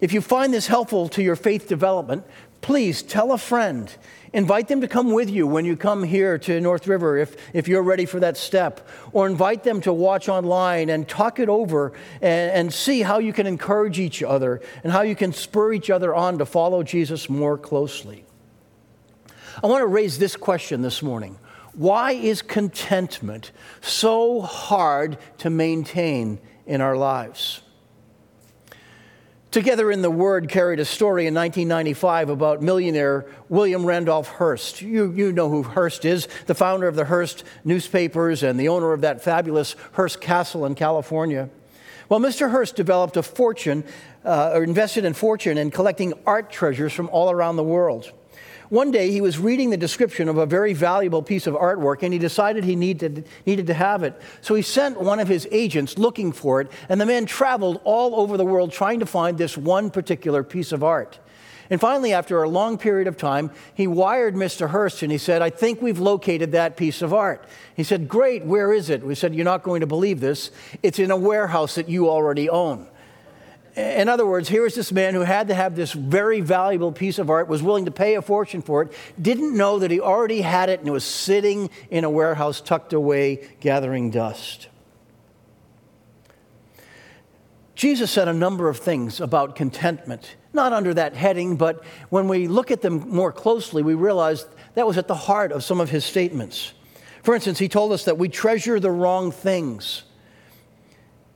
If 0.00 0.12
you 0.12 0.20
find 0.20 0.52
this 0.52 0.66
helpful 0.66 1.08
to 1.10 1.22
your 1.22 1.36
faith 1.36 1.68
development, 1.68 2.24
please 2.60 3.04
tell 3.04 3.30
a 3.30 3.38
friend. 3.38 3.96
Invite 4.34 4.66
them 4.66 4.80
to 4.80 4.88
come 4.88 5.12
with 5.12 5.30
you 5.30 5.46
when 5.46 5.64
you 5.64 5.76
come 5.76 6.02
here 6.02 6.38
to 6.38 6.60
North 6.60 6.88
River 6.88 7.16
if, 7.16 7.36
if 7.54 7.68
you're 7.68 7.84
ready 7.84 8.04
for 8.04 8.18
that 8.18 8.36
step. 8.36 8.86
Or 9.12 9.28
invite 9.28 9.62
them 9.62 9.80
to 9.82 9.92
watch 9.92 10.28
online 10.28 10.90
and 10.90 11.08
talk 11.08 11.38
it 11.38 11.48
over 11.48 11.92
and, 12.20 12.50
and 12.50 12.74
see 12.74 13.02
how 13.02 13.20
you 13.20 13.32
can 13.32 13.46
encourage 13.46 14.00
each 14.00 14.24
other 14.24 14.60
and 14.82 14.92
how 14.92 15.02
you 15.02 15.14
can 15.14 15.32
spur 15.32 15.72
each 15.72 15.88
other 15.88 16.12
on 16.12 16.38
to 16.38 16.46
follow 16.46 16.82
Jesus 16.82 17.30
more 17.30 17.56
closely. 17.56 18.24
I 19.62 19.68
want 19.68 19.82
to 19.82 19.86
raise 19.86 20.18
this 20.18 20.34
question 20.34 20.82
this 20.82 21.00
morning 21.00 21.38
Why 21.72 22.10
is 22.10 22.42
contentment 22.42 23.52
so 23.82 24.40
hard 24.40 25.16
to 25.38 25.48
maintain 25.48 26.40
in 26.66 26.80
our 26.80 26.96
lives? 26.96 27.60
Together 29.54 29.92
in 29.92 30.02
the 30.02 30.10
Word 30.10 30.48
carried 30.48 30.80
a 30.80 30.84
story 30.84 31.28
in 31.28 31.34
1995 31.34 32.28
about 32.28 32.60
millionaire 32.60 33.24
William 33.48 33.86
Randolph 33.86 34.26
Hearst. 34.26 34.82
You, 34.82 35.12
you 35.12 35.30
know 35.30 35.48
who 35.48 35.62
Hearst 35.62 36.04
is, 36.04 36.26
the 36.46 36.56
founder 36.56 36.88
of 36.88 36.96
the 36.96 37.04
Hearst 37.04 37.44
newspapers 37.62 38.42
and 38.42 38.58
the 38.58 38.66
owner 38.66 38.92
of 38.92 39.02
that 39.02 39.22
fabulous 39.22 39.76
Hearst 39.92 40.20
Castle 40.20 40.66
in 40.66 40.74
California. 40.74 41.50
Well, 42.08 42.18
Mr. 42.18 42.50
Hearst 42.50 42.74
developed 42.74 43.16
a 43.16 43.22
fortune, 43.22 43.84
uh, 44.24 44.50
or 44.54 44.64
invested 44.64 45.04
in 45.04 45.14
fortune 45.14 45.56
in 45.56 45.70
collecting 45.70 46.14
art 46.26 46.50
treasures 46.50 46.92
from 46.92 47.08
all 47.10 47.30
around 47.30 47.54
the 47.54 47.62
world. 47.62 48.10
One 48.70 48.90
day 48.90 49.10
he 49.10 49.20
was 49.20 49.38
reading 49.38 49.70
the 49.70 49.76
description 49.76 50.28
of 50.28 50.38
a 50.38 50.46
very 50.46 50.72
valuable 50.72 51.22
piece 51.22 51.46
of 51.46 51.54
artwork 51.54 52.02
and 52.02 52.12
he 52.12 52.18
decided 52.18 52.64
he 52.64 52.76
needed, 52.76 53.26
needed 53.46 53.66
to 53.66 53.74
have 53.74 54.02
it. 54.02 54.20
So 54.40 54.54
he 54.54 54.62
sent 54.62 55.00
one 55.00 55.20
of 55.20 55.28
his 55.28 55.46
agents 55.50 55.98
looking 55.98 56.32
for 56.32 56.60
it, 56.60 56.72
and 56.88 57.00
the 57.00 57.06
man 57.06 57.26
traveled 57.26 57.80
all 57.84 58.20
over 58.20 58.36
the 58.36 58.44
world 58.44 58.72
trying 58.72 59.00
to 59.00 59.06
find 59.06 59.36
this 59.36 59.56
one 59.56 59.90
particular 59.90 60.42
piece 60.42 60.72
of 60.72 60.82
art. 60.82 61.18
And 61.70 61.80
finally, 61.80 62.12
after 62.12 62.42
a 62.42 62.48
long 62.48 62.76
period 62.76 63.08
of 63.08 63.16
time, 63.16 63.50
he 63.74 63.86
wired 63.86 64.34
Mr. 64.34 64.68
Hearst 64.68 65.02
and 65.02 65.10
he 65.10 65.18
said, 65.18 65.40
I 65.40 65.50
think 65.50 65.80
we've 65.80 65.98
located 65.98 66.52
that 66.52 66.76
piece 66.76 67.00
of 67.00 67.14
art. 67.14 67.44
He 67.74 67.82
said, 67.82 68.06
Great, 68.06 68.44
where 68.44 68.72
is 68.72 68.90
it? 68.90 69.02
We 69.02 69.14
said, 69.14 69.34
You're 69.34 69.44
not 69.44 69.62
going 69.62 69.80
to 69.80 69.86
believe 69.86 70.20
this. 70.20 70.50
It's 70.82 70.98
in 70.98 71.10
a 71.10 71.16
warehouse 71.16 71.74
that 71.76 71.88
you 71.88 72.08
already 72.08 72.50
own. 72.50 72.86
In 73.76 74.08
other 74.08 74.24
words, 74.24 74.48
here 74.48 74.64
is 74.66 74.76
this 74.76 74.92
man 74.92 75.14
who 75.14 75.22
had 75.22 75.48
to 75.48 75.54
have 75.54 75.74
this 75.74 75.92
very 75.92 76.40
valuable 76.40 76.92
piece 76.92 77.18
of 77.18 77.28
art, 77.28 77.48
was 77.48 77.62
willing 77.62 77.86
to 77.86 77.90
pay 77.90 78.14
a 78.14 78.22
fortune 78.22 78.62
for 78.62 78.82
it, 78.82 78.92
didn't 79.20 79.56
know 79.56 79.80
that 79.80 79.90
he 79.90 80.00
already 80.00 80.42
had 80.42 80.68
it 80.68 80.78
and 80.78 80.88
it 80.88 80.92
was 80.92 81.04
sitting 81.04 81.70
in 81.90 82.04
a 82.04 82.10
warehouse 82.10 82.60
tucked 82.60 82.92
away 82.92 83.48
gathering 83.58 84.10
dust. 84.10 84.68
Jesus 87.74 88.12
said 88.12 88.28
a 88.28 88.32
number 88.32 88.68
of 88.68 88.78
things 88.78 89.20
about 89.20 89.56
contentment, 89.56 90.36
not 90.52 90.72
under 90.72 90.94
that 90.94 91.14
heading, 91.14 91.56
but 91.56 91.84
when 92.10 92.28
we 92.28 92.46
look 92.46 92.70
at 92.70 92.80
them 92.80 93.08
more 93.08 93.32
closely, 93.32 93.82
we 93.82 93.94
realize 93.94 94.46
that 94.74 94.86
was 94.86 94.96
at 94.98 95.08
the 95.08 95.14
heart 95.16 95.50
of 95.50 95.64
some 95.64 95.80
of 95.80 95.90
his 95.90 96.04
statements. 96.04 96.72
For 97.24 97.34
instance, 97.34 97.58
he 97.58 97.68
told 97.68 97.90
us 97.90 98.04
that 98.04 98.18
we 98.18 98.28
treasure 98.28 98.78
the 98.78 98.92
wrong 98.92 99.32
things. 99.32 100.04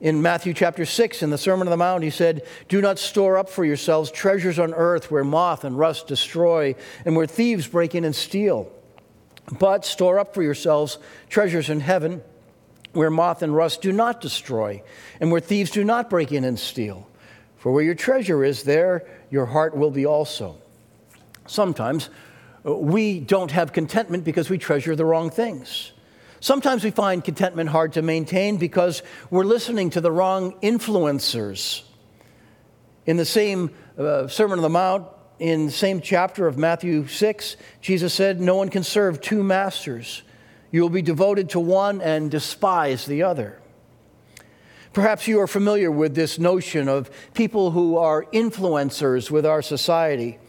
In 0.01 0.21
Matthew 0.21 0.53
chapter 0.53 0.85
6, 0.85 1.23
in 1.23 1.29
the 1.29 1.37
Sermon 1.37 1.67
on 1.67 1.71
the 1.71 1.77
Mount, 1.77 2.03
he 2.03 2.09
said, 2.09 2.45
Do 2.69 2.79
not 2.79 2.99
store 2.99 3.37
up 3.37 3.49
for 3.49 3.65
yourselves 3.65 4.09
treasures 4.09 4.57
on 4.57 4.73
earth 4.73 5.11
where 5.11 5.25
moth 5.25 5.65
and 5.65 5.77
rust 5.77 6.07
destroy 6.07 6.75
and 7.03 7.17
where 7.17 7.27
thieves 7.27 7.67
break 7.67 7.95
in 7.95 8.05
and 8.05 8.15
steal. 8.15 8.71
But 9.59 9.83
store 9.83 10.17
up 10.19 10.33
for 10.33 10.41
yourselves 10.41 10.99
treasures 11.27 11.69
in 11.69 11.81
heaven 11.81 12.21
where 12.93 13.09
moth 13.09 13.41
and 13.41 13.53
rust 13.53 13.81
do 13.81 13.91
not 13.91 14.21
destroy 14.21 14.81
and 15.19 15.31
where 15.31 15.41
thieves 15.41 15.69
do 15.69 15.83
not 15.83 16.09
break 16.09 16.31
in 16.31 16.45
and 16.45 16.57
steal. 16.57 17.07
For 17.57 17.73
where 17.73 17.83
your 17.83 17.95
treasure 17.95 18.43
is, 18.43 18.63
there 18.63 19.05
your 19.29 19.47
heart 19.47 19.75
will 19.75 19.91
be 19.91 20.05
also. 20.05 20.55
Sometimes 21.45 22.09
uh, 22.65 22.73
we 22.73 23.19
don't 23.19 23.51
have 23.51 23.73
contentment 23.73 24.23
because 24.23 24.49
we 24.49 24.57
treasure 24.57 24.95
the 24.95 25.03
wrong 25.03 25.29
things. 25.29 25.91
Sometimes 26.41 26.83
we 26.83 26.91
find 26.91 27.23
contentment 27.23 27.69
hard 27.69 27.93
to 27.93 28.01
maintain 28.01 28.57
because 28.57 29.03
we're 29.29 29.43
listening 29.43 29.89
to 29.91 30.01
the 30.01 30.11
wrong 30.11 30.53
influencers. 30.61 31.83
In 33.05 33.17
the 33.17 33.25
same 33.25 33.71
uh, 33.97 34.27
Sermon 34.27 34.59
on 34.59 34.63
the 34.63 34.69
Mount, 34.69 35.07
in 35.39 35.67
the 35.67 35.71
same 35.71 36.01
chapter 36.01 36.47
of 36.47 36.57
Matthew 36.57 37.07
6, 37.07 37.57
Jesus 37.81 38.13
said, 38.13 38.39
No 38.39 38.55
one 38.55 38.69
can 38.69 38.83
serve 38.83 39.21
two 39.21 39.43
masters. 39.43 40.23
You 40.71 40.81
will 40.81 40.89
be 40.89 41.01
devoted 41.01 41.49
to 41.51 41.59
one 41.59 42.01
and 42.01 42.29
despise 42.29 43.05
the 43.05 43.23
other. 43.23 43.59
Perhaps 44.93 45.27
you 45.27 45.39
are 45.39 45.47
familiar 45.47 45.91
with 45.91 46.15
this 46.15 46.39
notion 46.39 46.87
of 46.87 47.09
people 47.33 47.71
who 47.71 47.97
are 47.97 48.25
influencers 48.25 49.29
with 49.29 49.45
our 49.45 49.61
society. 49.61 50.39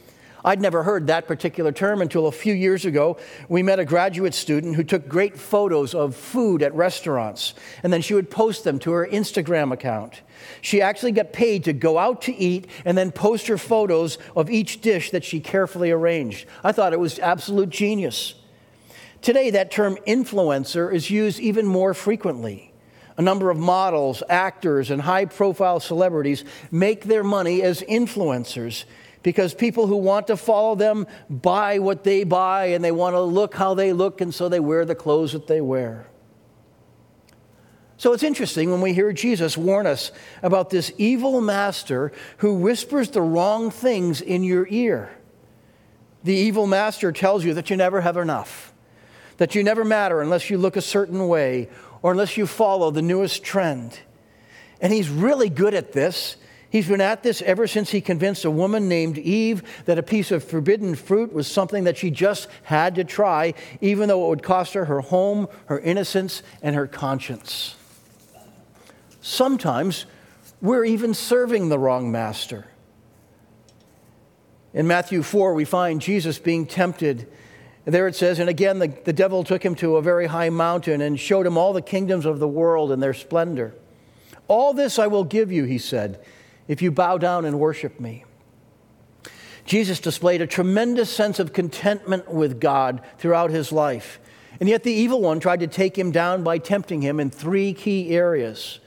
I'd 0.45 0.61
never 0.61 0.83
heard 0.83 1.07
that 1.07 1.27
particular 1.27 1.73
term 1.73 2.01
until 2.01 2.27
a 2.27 2.33
few 2.33 2.55
years 2.55 2.85
ago. 2.85 3.19
We 3.49 3.63
met 3.63 3.79
a 3.79 3.85
graduate 3.85 4.35
student 4.35 4.77
who 4.77 4.85
took 4.85 5.09
great 5.09 5.39
photos 5.39 5.95
of 5.95 6.17
food 6.17 6.63
at 6.63 6.75
restaurants, 6.75 7.55
and 7.83 7.93
then 7.93 8.01
she 8.01 8.15
would 8.15 8.31
post 8.31 8.65
them 8.65 8.79
to 8.81 8.93
her 8.93 9.07
Instagram 9.07 9.73
account. 9.73 10.23
She 10.63 10.81
actually 10.81 11.13
got 11.13 11.33
paid 11.33 11.65
to 11.65 11.73
go 11.73 11.99
out 11.99 12.23
to 12.23 12.35
eat 12.35 12.69
and 12.85 12.97
then 12.97 13.13
post 13.13 13.49
her 13.49 13.59
photos 13.59 14.19
of 14.35 14.51
each 14.51 14.81
dish 14.81 15.11
that 15.11 15.25
she 15.25 15.41
carefully 15.41 15.91
arranged. 15.91 16.47
I 16.65 16.73
thought 16.73 16.93
it 16.93 17.01
was 17.01 17.19
absolute 17.19 17.71
genius. 17.71 18.35
Today, 19.21 19.51
that 19.51 19.71
term 19.71 19.99
influencer 20.07 20.93
is 20.93 21.11
used 21.11 21.41
even 21.41 21.67
more 21.67 21.93
frequently. 21.93 22.73
A 23.19 23.23
number 23.23 23.51
of 23.51 23.59
models, 23.59 24.23
actors, 24.31 24.91
and 24.91 25.03
high 25.03 25.27
profile 25.27 25.79
celebrities 25.79 26.43
make 26.71 27.05
their 27.05 27.23
money 27.23 27.61
as 27.61 27.83
influencers 27.83 28.85
because 29.23 29.55
people 29.55 29.87
who 29.87 29.97
want 29.97 30.29
to 30.29 30.37
follow 30.37 30.75
them 30.75 31.07
buy 31.29 31.79
what 31.79 32.05
they 32.05 32.25
buy 32.25 32.67
and 32.67 32.83
they 32.85 32.93
want 32.93 33.15
to 33.15 33.21
look 33.21 33.55
how 33.55 33.75
they 33.75 33.93
look, 33.93 34.21
and 34.21 34.35
so 34.35 34.49
they 34.49 34.61
wear 34.61 34.85
the 34.85 34.95
clothes 34.95 35.33
that 35.33 35.47
they 35.47 35.61
wear. 35.61 36.07
So 37.97 38.15
it's 38.15 38.23
interesting 38.23 38.71
when 38.71 38.81
we 38.81 38.95
hear 38.95 39.13
Jesus 39.13 39.59
warn 39.59 39.87
us 39.87 40.11
about 40.43 40.71
this 40.71 40.91
evil 40.97 41.43
master 41.43 42.13
who 42.39 42.55
whispers 42.55 43.11
the 43.11 43.21
wrong 43.21 43.71
things 43.71 44.23
in 44.23 44.43
your 44.43 44.67
ear. 44.71 45.11
The 46.25 46.33
evil 46.33 46.67
master 46.67 47.13
tells 47.13 47.45
you 47.45 47.53
that 47.55 47.69
you 47.69 47.77
never 47.77 48.01
have 48.01 48.17
enough, 48.17 48.73
that 49.37 49.55
you 49.55 49.63
never 49.63 49.85
matter 49.85 50.23
unless 50.23 50.49
you 50.49 50.57
look 50.57 50.77
a 50.77 50.83
certain 50.83 51.29
way 51.29 51.69
or 52.01 52.13
unless 52.13 52.39
you 52.39 52.47
follow 52.47 52.91
the 52.91 53.03
newest 53.03 53.43
trend. 53.43 53.99
And 54.81 54.95
he's 54.95 55.11
really 55.11 55.51
good 55.51 55.75
at 55.75 55.93
this. 55.93 56.37
He's 56.71 56.87
been 56.87 57.01
at 57.01 57.25
this 57.25 57.43
ever 57.43 57.67
since 57.67 57.91
he 57.91 58.01
convinced 58.01 58.45
a 58.45 58.51
woman 58.51 58.89
named 58.89 59.19
Eve 59.19 59.65
that 59.87 59.99
a 59.99 60.05
piece 60.05 60.31
of 60.31 60.45
forbidden 60.45 60.95
fruit 60.95 61.33
was 61.33 61.49
something 61.49 61.83
that 61.85 61.97
she 61.97 62.11
just 62.11 62.49
had 62.63 62.95
to 62.95 63.03
try, 63.03 63.55
even 63.81 64.09
though 64.09 64.25
it 64.27 64.29
would 64.29 64.43
cost 64.45 64.75
her 64.75 64.85
her 64.85 65.01
home, 65.01 65.49
her 65.67 65.81
innocence, 65.81 66.45
and 66.63 66.77
her 66.77 66.87
conscience. 66.87 67.75
Sometimes 69.21 70.07
we're 70.63 70.85
even 70.85 71.13
serving 71.13 71.71
the 71.71 71.79
wrong 71.79 72.13
master. 72.13 72.69
In 74.73 74.87
Matthew 74.87 75.25
4, 75.25 75.55
we 75.55 75.65
find 75.65 76.01
Jesus 76.01 76.39
being 76.39 76.67
tempted. 76.67 77.27
There 77.85 78.07
it 78.07 78.15
says, 78.15 78.39
and 78.39 78.49
again, 78.49 78.79
the, 78.79 78.87
the 78.87 79.13
devil 79.13 79.43
took 79.43 79.65
him 79.65 79.75
to 79.77 79.97
a 79.97 80.03
very 80.03 80.27
high 80.27 80.51
mountain 80.51 81.01
and 81.01 81.19
showed 81.19 81.47
him 81.47 81.59
all 81.59 81.73
the 81.73 81.83
kingdoms 81.83 82.27
of 82.27 82.39
the 82.39 82.47
world 82.47 82.93
and 82.93 83.03
their 83.03 83.15
splendor. 83.15 83.75
All 84.47 84.73
this 84.73 85.01
I 85.01 85.09
will 85.09 85.25
give 85.25 85.51
you, 85.51 85.65
he 85.65 85.79
said 85.79 86.21
if 86.71 86.81
you 86.81 86.93
bow 86.93 87.19
down 87.19 87.45
and 87.45 87.59
worship 87.59 87.99
me. 87.99 88.25
Jesus 89.65 89.99
displayed 89.99 90.41
a 90.41 90.47
tremendous 90.47 91.11
sense 91.11 91.41
of 91.41 91.53
contentment 91.53 92.33
with 92.33 92.61
God 92.61 93.03
throughout 93.19 93.51
his 93.51 93.73
life. 93.73 94.21
And 94.61 94.69
yet 94.69 94.85
the 94.85 94.93
evil 94.93 95.21
one 95.21 95.41
tried 95.41 95.61
to 95.61 95.67
take 95.67 95.99
him 95.99 96.13
down 96.13 96.45
by 96.45 96.59
tempting 96.59 97.03
him 97.03 97.19
in 97.19 97.29
three 97.29 97.75
key 97.75 98.11
areas 98.11 98.79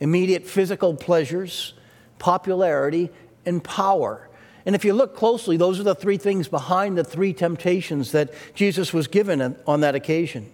immediate 0.00 0.44
physical 0.44 0.94
pleasures, 0.94 1.74
popularity, 2.18 3.10
and 3.46 3.62
power. 3.62 4.28
And 4.66 4.74
if 4.74 4.84
you 4.84 4.92
look 4.92 5.14
closely, 5.14 5.56
those 5.56 5.78
are 5.78 5.84
the 5.84 5.94
three 5.94 6.16
things 6.16 6.48
behind 6.48 6.98
the 6.98 7.04
three 7.04 7.32
temptations 7.32 8.10
that 8.10 8.34
Jesus 8.54 8.92
was 8.92 9.06
given 9.06 9.56
on 9.68 9.82
that 9.82 9.94
occasion. 9.94 10.50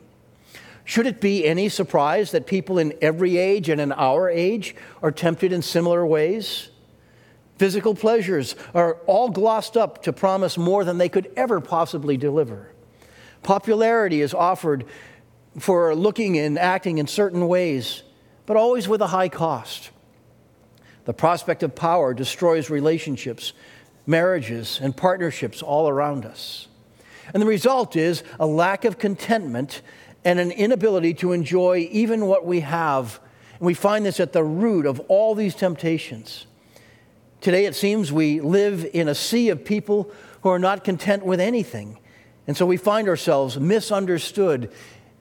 Should 0.86 1.06
it 1.06 1.20
be 1.20 1.44
any 1.44 1.68
surprise 1.68 2.30
that 2.30 2.46
people 2.46 2.78
in 2.78 2.94
every 3.02 3.38
age 3.38 3.68
and 3.68 3.80
in 3.80 3.90
our 3.90 4.30
age 4.30 4.76
are 5.02 5.10
tempted 5.10 5.52
in 5.52 5.60
similar 5.60 6.06
ways? 6.06 6.70
Physical 7.58 7.92
pleasures 7.94 8.54
are 8.72 8.94
all 9.06 9.28
glossed 9.30 9.76
up 9.76 10.04
to 10.04 10.12
promise 10.12 10.56
more 10.56 10.84
than 10.84 10.96
they 10.96 11.08
could 11.08 11.28
ever 11.36 11.60
possibly 11.60 12.16
deliver. 12.16 12.70
Popularity 13.42 14.20
is 14.20 14.32
offered 14.32 14.84
for 15.58 15.92
looking 15.92 16.38
and 16.38 16.56
acting 16.56 16.98
in 16.98 17.08
certain 17.08 17.48
ways, 17.48 18.04
but 18.46 18.56
always 18.56 18.86
with 18.86 19.00
a 19.00 19.08
high 19.08 19.28
cost. 19.28 19.90
The 21.04 21.14
prospect 21.14 21.64
of 21.64 21.74
power 21.74 22.14
destroys 22.14 22.70
relationships, 22.70 23.54
marriages, 24.06 24.78
and 24.80 24.96
partnerships 24.96 25.62
all 25.62 25.88
around 25.88 26.24
us. 26.24 26.68
And 27.34 27.42
the 27.42 27.46
result 27.46 27.96
is 27.96 28.22
a 28.38 28.46
lack 28.46 28.84
of 28.84 28.98
contentment 28.98 29.82
and 30.26 30.40
an 30.40 30.50
inability 30.50 31.14
to 31.14 31.30
enjoy 31.30 31.88
even 31.92 32.26
what 32.26 32.44
we 32.44 32.58
have. 32.58 33.20
And 33.60 33.66
we 33.66 33.74
find 33.74 34.04
this 34.04 34.18
at 34.18 34.32
the 34.32 34.42
root 34.42 34.84
of 34.84 34.98
all 35.06 35.36
these 35.36 35.54
temptations. 35.54 36.46
Today, 37.40 37.64
it 37.64 37.76
seems 37.76 38.12
we 38.12 38.40
live 38.40 38.84
in 38.92 39.06
a 39.06 39.14
sea 39.14 39.50
of 39.50 39.64
people 39.64 40.10
who 40.42 40.48
are 40.48 40.58
not 40.58 40.82
content 40.82 41.24
with 41.24 41.38
anything. 41.38 42.00
And 42.48 42.56
so 42.56 42.66
we 42.66 42.76
find 42.76 43.08
ourselves 43.08 43.60
misunderstood 43.60 44.72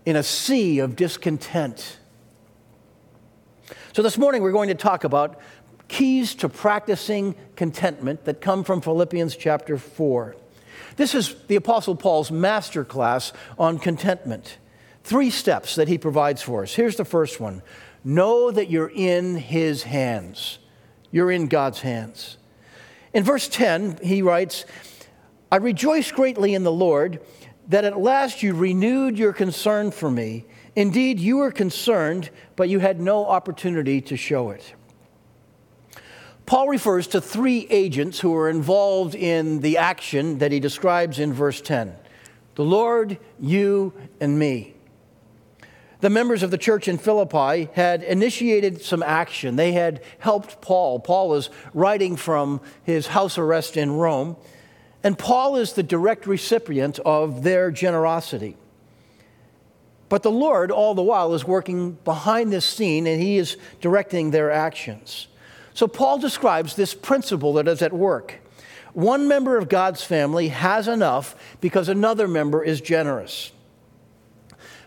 in 0.07 0.15
a 0.15 0.23
sea 0.23 0.79
of 0.79 0.95
discontent. 0.95 1.99
So 3.93 4.01
this 4.01 4.17
morning, 4.17 4.41
we're 4.41 4.51
going 4.51 4.69
to 4.69 4.75
talk 4.75 5.03
about 5.03 5.39
keys 5.87 6.33
to 6.35 6.49
practicing 6.49 7.35
contentment 7.55 8.25
that 8.25 8.41
come 8.41 8.63
from 8.63 8.81
Philippians 8.81 9.35
chapter 9.35 9.77
4. 9.77 10.35
This 10.95 11.13
is 11.13 11.35
the 11.45 11.57
Apostle 11.57 11.95
Paul's 11.95 12.31
master 12.31 12.83
class 12.83 13.33
on 13.59 13.77
contentment. 13.77 14.57
Three 15.05 15.29
steps 15.29 15.75
that 15.75 15.87
he 15.87 15.99
provides 15.99 16.41
for 16.41 16.63
us. 16.63 16.73
Here's 16.73 16.95
the 16.95 17.05
first 17.05 17.39
one 17.39 17.61
know 18.03 18.49
that 18.49 18.71
you're 18.71 18.91
in 18.91 19.35
his 19.35 19.83
hands. 19.83 20.57
You're 21.11 21.29
in 21.29 21.45
God's 21.45 21.81
hands. 21.81 22.37
In 23.13 23.23
verse 23.23 23.47
10, 23.47 23.99
he 24.01 24.23
writes, 24.23 24.65
I 25.51 25.57
rejoice 25.57 26.11
greatly 26.11 26.55
in 26.55 26.63
the 26.63 26.71
Lord 26.71 27.21
that 27.67 27.85
at 27.85 27.99
last 27.99 28.41
you 28.41 28.55
renewed 28.55 29.19
your 29.19 29.31
concern 29.31 29.91
for 29.91 30.09
me. 30.09 30.45
Indeed, 30.75 31.19
you 31.19 31.37
were 31.37 31.51
concerned, 31.51 32.31
but 32.55 32.69
you 32.69 32.79
had 32.79 32.99
no 32.99 33.27
opportunity 33.27 34.01
to 34.01 34.17
show 34.17 34.49
it. 34.49 34.73
Paul 36.47 36.67
refers 36.67 37.05
to 37.09 37.21
three 37.21 37.67
agents 37.69 38.19
who 38.19 38.31
were 38.31 38.49
involved 38.49 39.13
in 39.13 39.59
the 39.59 39.77
action 39.77 40.39
that 40.39 40.51
he 40.51 40.59
describes 40.59 41.19
in 41.19 41.31
verse 41.31 41.61
10 41.61 41.95
the 42.55 42.65
Lord, 42.65 43.19
you, 43.39 43.93
and 44.19 44.39
me. 44.39 44.74
The 46.05 46.11
members 46.11 46.43
of 46.43 46.51
the 46.51 46.59
church 46.59 46.87
in 46.87 46.99
Philippi 46.99 47.67
had 47.73 48.03
initiated 48.03 48.83
some 48.83 49.01
action. 49.01 49.55
They 49.55 49.71
had 49.71 50.03
helped 50.19 50.61
Paul. 50.61 50.99
Paul 50.99 51.33
is 51.33 51.49
writing 51.73 52.15
from 52.15 52.61
his 52.83 53.07
house 53.07 53.39
arrest 53.39 53.75
in 53.75 53.91
Rome, 53.91 54.37
and 55.03 55.17
Paul 55.17 55.55
is 55.55 55.73
the 55.73 55.81
direct 55.81 56.27
recipient 56.27 56.99
of 56.99 57.41
their 57.41 57.71
generosity. 57.71 58.55
But 60.07 60.21
the 60.21 60.29
Lord, 60.29 60.69
all 60.69 60.93
the 60.93 61.01
while, 61.01 61.33
is 61.33 61.43
working 61.43 61.93
behind 62.03 62.53
this 62.53 62.65
scene 62.65 63.07
and 63.07 63.19
he 63.19 63.39
is 63.39 63.57
directing 63.81 64.29
their 64.29 64.51
actions. 64.51 65.27
So 65.73 65.87
Paul 65.87 66.19
describes 66.19 66.75
this 66.75 66.93
principle 66.93 67.53
that 67.53 67.67
is 67.67 67.81
at 67.81 67.93
work. 67.93 68.41
One 68.93 69.27
member 69.27 69.57
of 69.57 69.69
God's 69.69 70.03
family 70.03 70.49
has 70.49 70.87
enough 70.87 71.35
because 71.61 71.89
another 71.89 72.27
member 72.27 72.63
is 72.63 72.79
generous. 72.79 73.51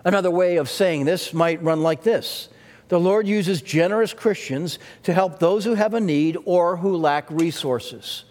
Another 0.09 0.31
way 0.31 0.57
of 0.57 0.71
saying 0.71 1.05
this 1.05 1.35
might 1.35 1.63
run 1.63 1.83
like 1.83 2.03
this 2.03 2.49
The 2.89 2.99
Lord 2.99 3.29
uses 3.29 3.61
generous 3.61 4.15
Christians 4.15 4.79
to 5.03 5.13
help 5.13 5.39
those 5.39 5.67
who 5.67 5.75
have 5.75 5.93
a 5.93 6.01
need 6.01 6.39
or 6.47 6.79
who 6.79 6.97
lack 6.97 7.31
resources. 7.31 8.25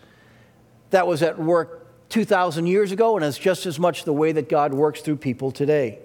That 0.89 1.05
was 1.05 1.21
at 1.21 1.37
work 1.37 2.09
2,000 2.09 2.65
years 2.65 2.91
ago, 2.91 3.15
and 3.15 3.23
it's 3.23 3.37
just 3.37 3.67
as 3.67 3.77
much 3.77 4.05
the 4.05 4.13
way 4.13 4.31
that 4.31 4.49
God 4.49 4.73
works 4.73 5.01
through 5.01 5.17
people 5.17 5.51
today. 5.51 5.99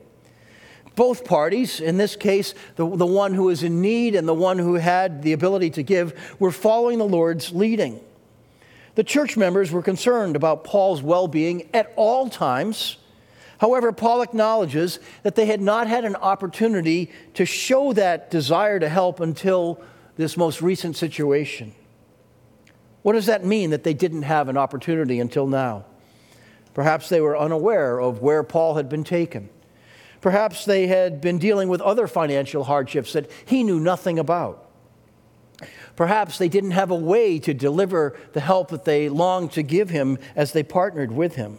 Both 0.95 1.25
parties, 1.25 1.81
in 1.81 1.97
this 1.97 2.17
case, 2.17 2.52
the, 2.76 2.87
the 2.95 3.07
one 3.07 3.33
who 3.33 3.49
is 3.49 3.62
in 3.62 3.81
need 3.81 4.14
and 4.14 4.29
the 4.29 4.35
one 4.35 4.59
who 4.59 4.75
had 4.75 5.23
the 5.23 5.33
ability 5.33 5.71
to 5.71 5.83
give, 5.83 6.37
were 6.38 6.52
following 6.52 6.99
the 6.99 7.09
Lord's 7.09 7.50
leading. 7.50 7.99
The 8.95 9.05
church 9.05 9.38
members 9.38 9.73
were 9.73 9.83
concerned 9.83 10.37
about 10.37 10.64
Paul's 10.64 11.00
well 11.00 11.29
being 11.29 11.71
at 11.73 11.95
all 11.97 12.29
times. 12.29 12.99
However, 13.62 13.92
Paul 13.92 14.23
acknowledges 14.23 14.99
that 15.23 15.37
they 15.37 15.47
had 15.47 15.61
not 15.61 15.87
had 15.87 16.04
an 16.04 16.16
opportunity 16.16 17.12
to 17.35 17.47
show 17.47 17.92
that 17.92 18.28
desire 18.28 18.81
to 18.81 18.88
help 18.88 19.21
until 19.21 19.81
this 20.16 20.37
most 20.37 20.61
recent 20.61 20.97
situation. 20.97 21.73
What 23.02 23.12
does 23.12 23.26
that 23.26 23.45
mean 23.45 23.71
that 23.71 23.85
they 23.85 23.95
didn't 23.95 24.23
have 24.23 24.49
an 24.49 24.57
opportunity 24.57 25.21
until 25.21 25.47
now? 25.47 25.85
Perhaps 26.75 27.09
they 27.09 27.21
were 27.21 27.38
unaware 27.38 28.00
of 28.00 28.21
where 28.21 28.42
Paul 28.42 28.75
had 28.75 28.88
been 28.88 29.04
taken. 29.04 29.49
Perhaps 30.21 30.64
they 30.64 30.88
had 30.88 31.21
been 31.21 31.38
dealing 31.38 31.69
with 31.69 31.81
other 31.83 32.09
financial 32.09 32.64
hardships 32.64 33.12
that 33.12 33.31
he 33.45 33.62
knew 33.62 33.78
nothing 33.78 34.19
about. 34.19 34.69
Perhaps 35.95 36.37
they 36.38 36.49
didn't 36.49 36.73
have 36.73 36.90
a 36.90 36.97
way 36.97 37.38
to 37.38 37.54
deliver 37.54 38.19
the 38.33 38.40
help 38.40 38.71
that 38.71 38.85
they 38.85 39.09
longed 39.09 39.52
to 39.52 39.62
give 39.62 39.88
him 39.88 40.19
as 40.35 40.52
they 40.52 40.64
partnered 40.64 41.12
with 41.12 41.37
him. 41.37 41.59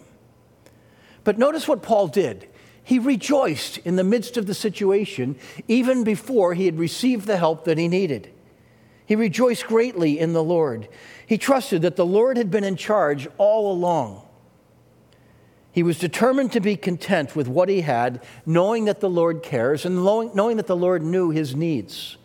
But 1.24 1.38
notice 1.38 1.68
what 1.68 1.82
Paul 1.82 2.08
did. 2.08 2.48
He 2.84 3.00
rejoiced 3.00 3.78
in 3.80 3.96
the 3.96 4.04
midst 4.04 4.36
of 4.36 4.46
the 4.46 4.54
situation, 4.54 5.38
even 5.68 6.04
before 6.04 6.54
he 6.54 6.66
had 6.66 6.78
received 6.78 7.28
the 7.28 7.38
help 7.38 7.66
that 7.66 7.78
he 7.78 7.88
needed. 7.88 8.30
He 9.06 9.16
rejoiced 9.16 9.68
greatly 9.68 10.20
in 10.20 10.34
the 10.34 10.44
Lord. 10.44 10.88
He 11.26 11.38
trusted 11.38 11.82
that 11.82 11.96
the 11.96 12.06
Lord 12.06 12.38
had 12.38 12.52
been 12.52 12.64
in 12.64 12.76
charge 12.76 13.28
all 13.38 13.72
along. 13.72 14.22
He 15.72 15.84
was 15.84 15.98
determined 15.98 16.52
to 16.52 16.60
be 16.60 16.76
content 16.76 17.36
with 17.36 17.48
what 17.48 17.68
he 17.68 17.82
had, 17.82 18.24
knowing 18.46 18.86
that 18.86 19.00
the 19.00 19.10
Lord 19.10 19.42
cares 19.42 19.86
and 19.86 20.04
knowing 20.04 20.58
that 20.58 20.68
the 20.68 20.76
Lord 20.76 21.02
knew 21.04 21.32
his 21.32 21.56
needs. 21.56 22.18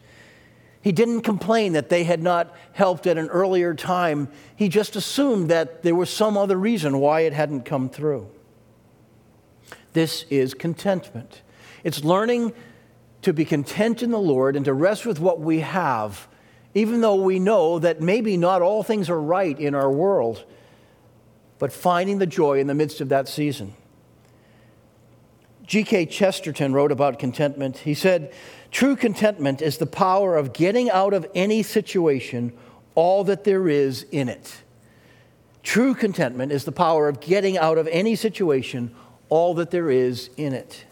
He 0.82 0.92
didn't 0.92 1.22
complain 1.22 1.72
that 1.72 1.88
they 1.88 2.04
had 2.04 2.22
not 2.22 2.54
helped 2.72 3.06
at 3.06 3.18
an 3.18 3.28
earlier 3.28 3.74
time. 3.74 4.28
He 4.54 4.68
just 4.68 4.96
assumed 4.96 5.50
that 5.50 5.82
there 5.82 5.94
was 5.94 6.10
some 6.10 6.36
other 6.36 6.56
reason 6.56 6.98
why 6.98 7.22
it 7.22 7.32
hadn't 7.32 7.64
come 7.64 7.88
through. 7.88 8.28
This 9.98 10.26
is 10.30 10.54
contentment. 10.54 11.42
It's 11.82 12.04
learning 12.04 12.52
to 13.22 13.32
be 13.32 13.44
content 13.44 14.00
in 14.00 14.12
the 14.12 14.20
Lord 14.20 14.54
and 14.54 14.64
to 14.64 14.72
rest 14.72 15.04
with 15.04 15.18
what 15.18 15.40
we 15.40 15.58
have, 15.58 16.28
even 16.72 17.00
though 17.00 17.16
we 17.16 17.40
know 17.40 17.80
that 17.80 18.00
maybe 18.00 18.36
not 18.36 18.62
all 18.62 18.84
things 18.84 19.10
are 19.10 19.20
right 19.20 19.58
in 19.58 19.74
our 19.74 19.90
world 19.90 20.44
but 21.58 21.72
finding 21.72 22.18
the 22.18 22.28
joy 22.28 22.60
in 22.60 22.68
the 22.68 22.76
midst 22.76 23.00
of 23.00 23.08
that 23.08 23.26
season. 23.26 23.74
G.K. 25.66 26.06
Chesterton 26.06 26.72
wrote 26.72 26.92
about 26.92 27.18
contentment. 27.18 27.78
He 27.78 27.94
said, 27.94 28.32
True 28.70 28.94
contentment 28.94 29.60
is 29.60 29.78
the 29.78 29.86
power 29.86 30.36
of 30.36 30.52
getting 30.52 30.88
out 30.90 31.12
of 31.12 31.26
any 31.34 31.64
situation 31.64 32.52
all 32.94 33.24
that 33.24 33.42
there 33.42 33.68
is 33.68 34.04
in 34.12 34.28
it. 34.28 34.58
True 35.64 35.92
contentment 35.92 36.52
is 36.52 36.62
the 36.62 36.70
power 36.70 37.08
of 37.08 37.18
getting 37.18 37.58
out 37.58 37.78
of 37.78 37.88
any 37.88 38.14
situation 38.14 38.94
all 39.28 39.54
that 39.54 39.70
there 39.70 39.90
is 39.90 40.30
in 40.36 40.52
it. 40.52 40.84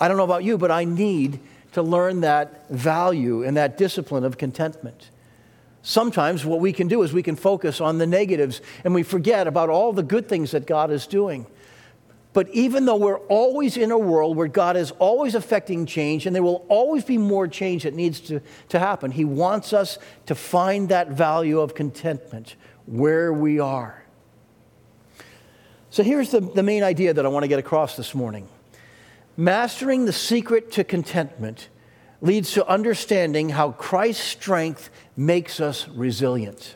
I 0.00 0.08
don't 0.08 0.16
know 0.16 0.24
about 0.24 0.44
you, 0.44 0.58
but 0.58 0.70
I 0.70 0.84
need 0.84 1.40
to 1.72 1.82
learn 1.82 2.20
that 2.20 2.68
value 2.68 3.42
and 3.42 3.56
that 3.56 3.76
discipline 3.76 4.24
of 4.24 4.38
contentment. 4.38 5.10
Sometimes 5.82 6.44
what 6.44 6.60
we 6.60 6.72
can 6.72 6.88
do 6.88 7.02
is 7.02 7.12
we 7.12 7.22
can 7.22 7.36
focus 7.36 7.80
on 7.80 7.98
the 7.98 8.06
negatives 8.06 8.60
and 8.84 8.94
we 8.94 9.02
forget 9.02 9.46
about 9.46 9.68
all 9.68 9.92
the 9.92 10.02
good 10.02 10.28
things 10.28 10.52
that 10.52 10.66
God 10.66 10.90
is 10.90 11.06
doing. 11.06 11.46
But 12.32 12.48
even 12.48 12.84
though 12.84 12.96
we're 12.96 13.18
always 13.18 13.76
in 13.76 13.90
a 13.90 13.98
world 13.98 14.36
where 14.36 14.48
God 14.48 14.76
is 14.76 14.90
always 14.92 15.34
affecting 15.34 15.86
change 15.86 16.26
and 16.26 16.34
there 16.34 16.42
will 16.42 16.64
always 16.68 17.04
be 17.04 17.18
more 17.18 17.46
change 17.46 17.84
that 17.84 17.94
needs 17.94 18.18
to, 18.20 18.40
to 18.70 18.78
happen, 18.78 19.10
He 19.10 19.24
wants 19.24 19.72
us 19.72 19.98
to 20.26 20.34
find 20.34 20.88
that 20.88 21.08
value 21.08 21.60
of 21.60 21.74
contentment 21.74 22.56
where 22.86 23.32
we 23.32 23.60
are. 23.60 24.03
So 25.94 26.02
here's 26.02 26.32
the, 26.32 26.40
the 26.40 26.64
main 26.64 26.82
idea 26.82 27.14
that 27.14 27.24
I 27.24 27.28
want 27.28 27.44
to 27.44 27.48
get 27.48 27.60
across 27.60 27.96
this 27.96 28.16
morning 28.16 28.48
mastering 29.36 30.06
the 30.06 30.12
secret 30.12 30.72
to 30.72 30.82
contentment 30.82 31.68
leads 32.20 32.50
to 32.54 32.66
understanding 32.66 33.50
how 33.50 33.70
Christ's 33.70 34.24
strength 34.24 34.90
makes 35.16 35.60
us 35.60 35.86
resilient. 35.86 36.74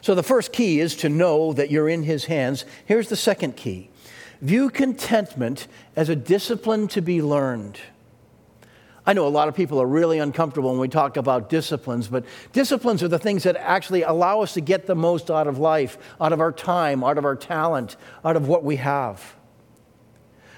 So 0.00 0.16
the 0.16 0.24
first 0.24 0.52
key 0.52 0.80
is 0.80 0.96
to 0.96 1.08
know 1.08 1.52
that 1.52 1.70
you're 1.70 1.88
in 1.88 2.02
His 2.02 2.24
hands. 2.24 2.64
Here's 2.86 3.08
the 3.08 3.14
second 3.14 3.56
key 3.56 3.88
view 4.40 4.68
contentment 4.68 5.68
as 5.94 6.08
a 6.08 6.16
discipline 6.16 6.88
to 6.88 7.00
be 7.00 7.22
learned. 7.22 7.78
I 9.04 9.14
know 9.14 9.26
a 9.26 9.28
lot 9.28 9.48
of 9.48 9.56
people 9.56 9.82
are 9.82 9.86
really 9.86 10.18
uncomfortable 10.18 10.70
when 10.70 10.78
we 10.78 10.88
talk 10.88 11.16
about 11.16 11.48
disciplines, 11.48 12.06
but 12.06 12.24
disciplines 12.52 13.02
are 13.02 13.08
the 13.08 13.18
things 13.18 13.42
that 13.42 13.56
actually 13.56 14.02
allow 14.02 14.42
us 14.42 14.54
to 14.54 14.60
get 14.60 14.86
the 14.86 14.94
most 14.94 15.30
out 15.30 15.48
of 15.48 15.58
life, 15.58 15.98
out 16.20 16.32
of 16.32 16.40
our 16.40 16.52
time, 16.52 17.02
out 17.02 17.18
of 17.18 17.24
our 17.24 17.34
talent, 17.34 17.96
out 18.24 18.36
of 18.36 18.46
what 18.46 18.62
we 18.62 18.76
have. 18.76 19.34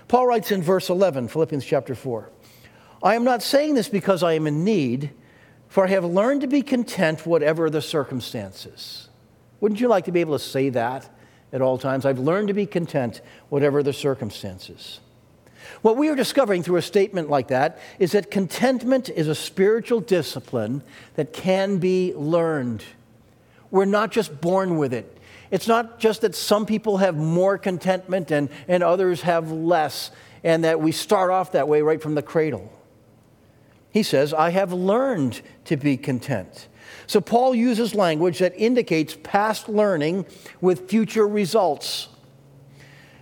Paul 0.09 0.27
writes 0.27 0.51
in 0.51 0.63
verse 0.63 0.91
11, 0.91 1.29
Philippians 1.29 1.65
chapter 1.65 1.95
4 1.95 2.31
I 3.03 3.15
am 3.15 3.25
not 3.25 3.43
saying 3.43 3.75
this 3.75 3.89
because 3.89 4.23
I 4.23 4.35
am 4.35 4.47
in 4.47 4.65
need, 4.65 5.11
for 5.69 5.87
I 5.87 5.91
have 5.91 6.05
learned 6.05 6.43
to 6.43 6.47
be 6.47 6.63
content 6.63 7.27
whatever 7.27 7.71
the 7.71 7.83
circumstances. 7.83 9.09
Wouldn't 9.61 9.81
you 9.81 9.89
like 9.89 10.05
to 10.05 10.13
be 10.13 10.21
able 10.21 10.39
to 10.39 10.45
say 10.45 10.69
that 10.71 11.09
at 11.53 11.63
all 11.63 11.79
times? 11.79 12.05
I've 12.05 12.19
learned 12.19 12.49
to 12.49 12.55
be 12.55 12.67
content 12.67 13.23
whatever 13.49 13.83
the 13.83 13.93
circumstances. 13.93 15.01
What 15.83 15.97
we 15.97 16.09
are 16.09 16.15
discovering 16.15 16.63
through 16.63 16.77
a 16.77 16.83
statement 16.83 17.31
like 17.31 17.49
that 17.49 17.79
is 17.99 18.13
that 18.13 18.31
contentment 18.31 19.09
is 19.09 19.29
a 19.29 19.35
spiritual 19.35 20.01
discipline 20.01 20.83
that 21.15 21.33
can 21.33 21.79
be 21.79 22.13
learned. 22.15 22.85
We're 23.71 23.85
not 23.85 24.13
just 24.13 24.41
born 24.41 24.77
with 24.77 24.93
it. 24.95 25.19
It's 25.51 25.69
not 25.69 25.99
just 25.99 26.23
that 26.23 26.35
some 26.35 26.67
people 26.67 26.99
have 26.99 27.17
more 27.17 27.59
contentment 27.59 28.31
and, 28.31 28.49
and 28.67 28.83
others 28.83 29.23
have 29.23 29.51
less, 29.51 30.11
and 30.43 30.65
that 30.65 30.81
we 30.81 30.93
start 30.93 31.31
off 31.31 31.53
that 31.53 31.69
way 31.69 31.83
right 31.83 32.03
from 32.03 32.15
the 32.15 32.23
cradle. 32.23 32.73
He 33.91 34.03
says, 34.03 34.35
I 34.35 34.51
have 34.51 34.73
learned 34.73 35.41
to 35.67 35.77
be 35.77 35.97
content. 35.97 36.69
So 37.07 37.21
Paul 37.21 37.55
uses 37.55 37.95
language 37.95 38.39
that 38.39 38.55
indicates 38.57 39.17
past 39.23 39.69
learning 39.69 40.27
with 40.61 40.89
future 40.89 41.27
results. 41.27 42.09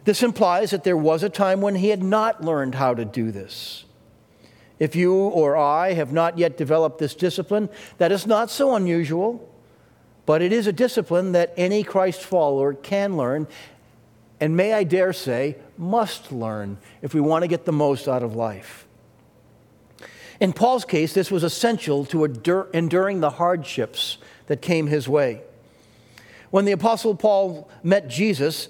This 0.04 0.22
implies 0.22 0.70
that 0.70 0.84
there 0.84 0.96
was 0.96 1.22
a 1.22 1.28
time 1.28 1.60
when 1.60 1.76
he 1.76 1.90
had 1.90 2.02
not 2.02 2.44
learned 2.44 2.74
how 2.74 2.94
to 2.94 3.04
do 3.04 3.30
this. 3.30 3.84
If 4.78 4.96
you 4.96 5.14
or 5.14 5.56
I 5.56 5.92
have 5.92 6.12
not 6.12 6.38
yet 6.38 6.56
developed 6.56 6.98
this 6.98 7.14
discipline, 7.14 7.68
that 7.98 8.10
is 8.10 8.26
not 8.26 8.50
so 8.50 8.74
unusual, 8.74 9.48
but 10.26 10.42
it 10.42 10.52
is 10.52 10.66
a 10.66 10.72
discipline 10.72 11.32
that 11.32 11.54
any 11.56 11.84
Christ 11.84 12.22
follower 12.22 12.74
can 12.74 13.16
learn, 13.16 13.46
and 14.40 14.56
may 14.56 14.72
I 14.72 14.82
dare 14.82 15.12
say, 15.12 15.56
must 15.78 16.32
learn 16.32 16.78
if 17.00 17.14
we 17.14 17.20
want 17.20 17.42
to 17.42 17.48
get 17.48 17.64
the 17.64 17.72
most 17.72 18.08
out 18.08 18.24
of 18.24 18.34
life. 18.34 18.86
In 20.40 20.52
Paul's 20.52 20.84
case, 20.84 21.12
this 21.12 21.30
was 21.30 21.44
essential 21.44 22.04
to 22.06 22.24
enduring 22.74 23.20
the 23.20 23.30
hardships 23.30 24.18
that 24.46 24.60
came 24.60 24.88
his 24.88 25.08
way. 25.08 25.42
When 26.50 26.64
the 26.64 26.72
Apostle 26.72 27.14
Paul 27.14 27.70
met 27.84 28.08
Jesus 28.08 28.68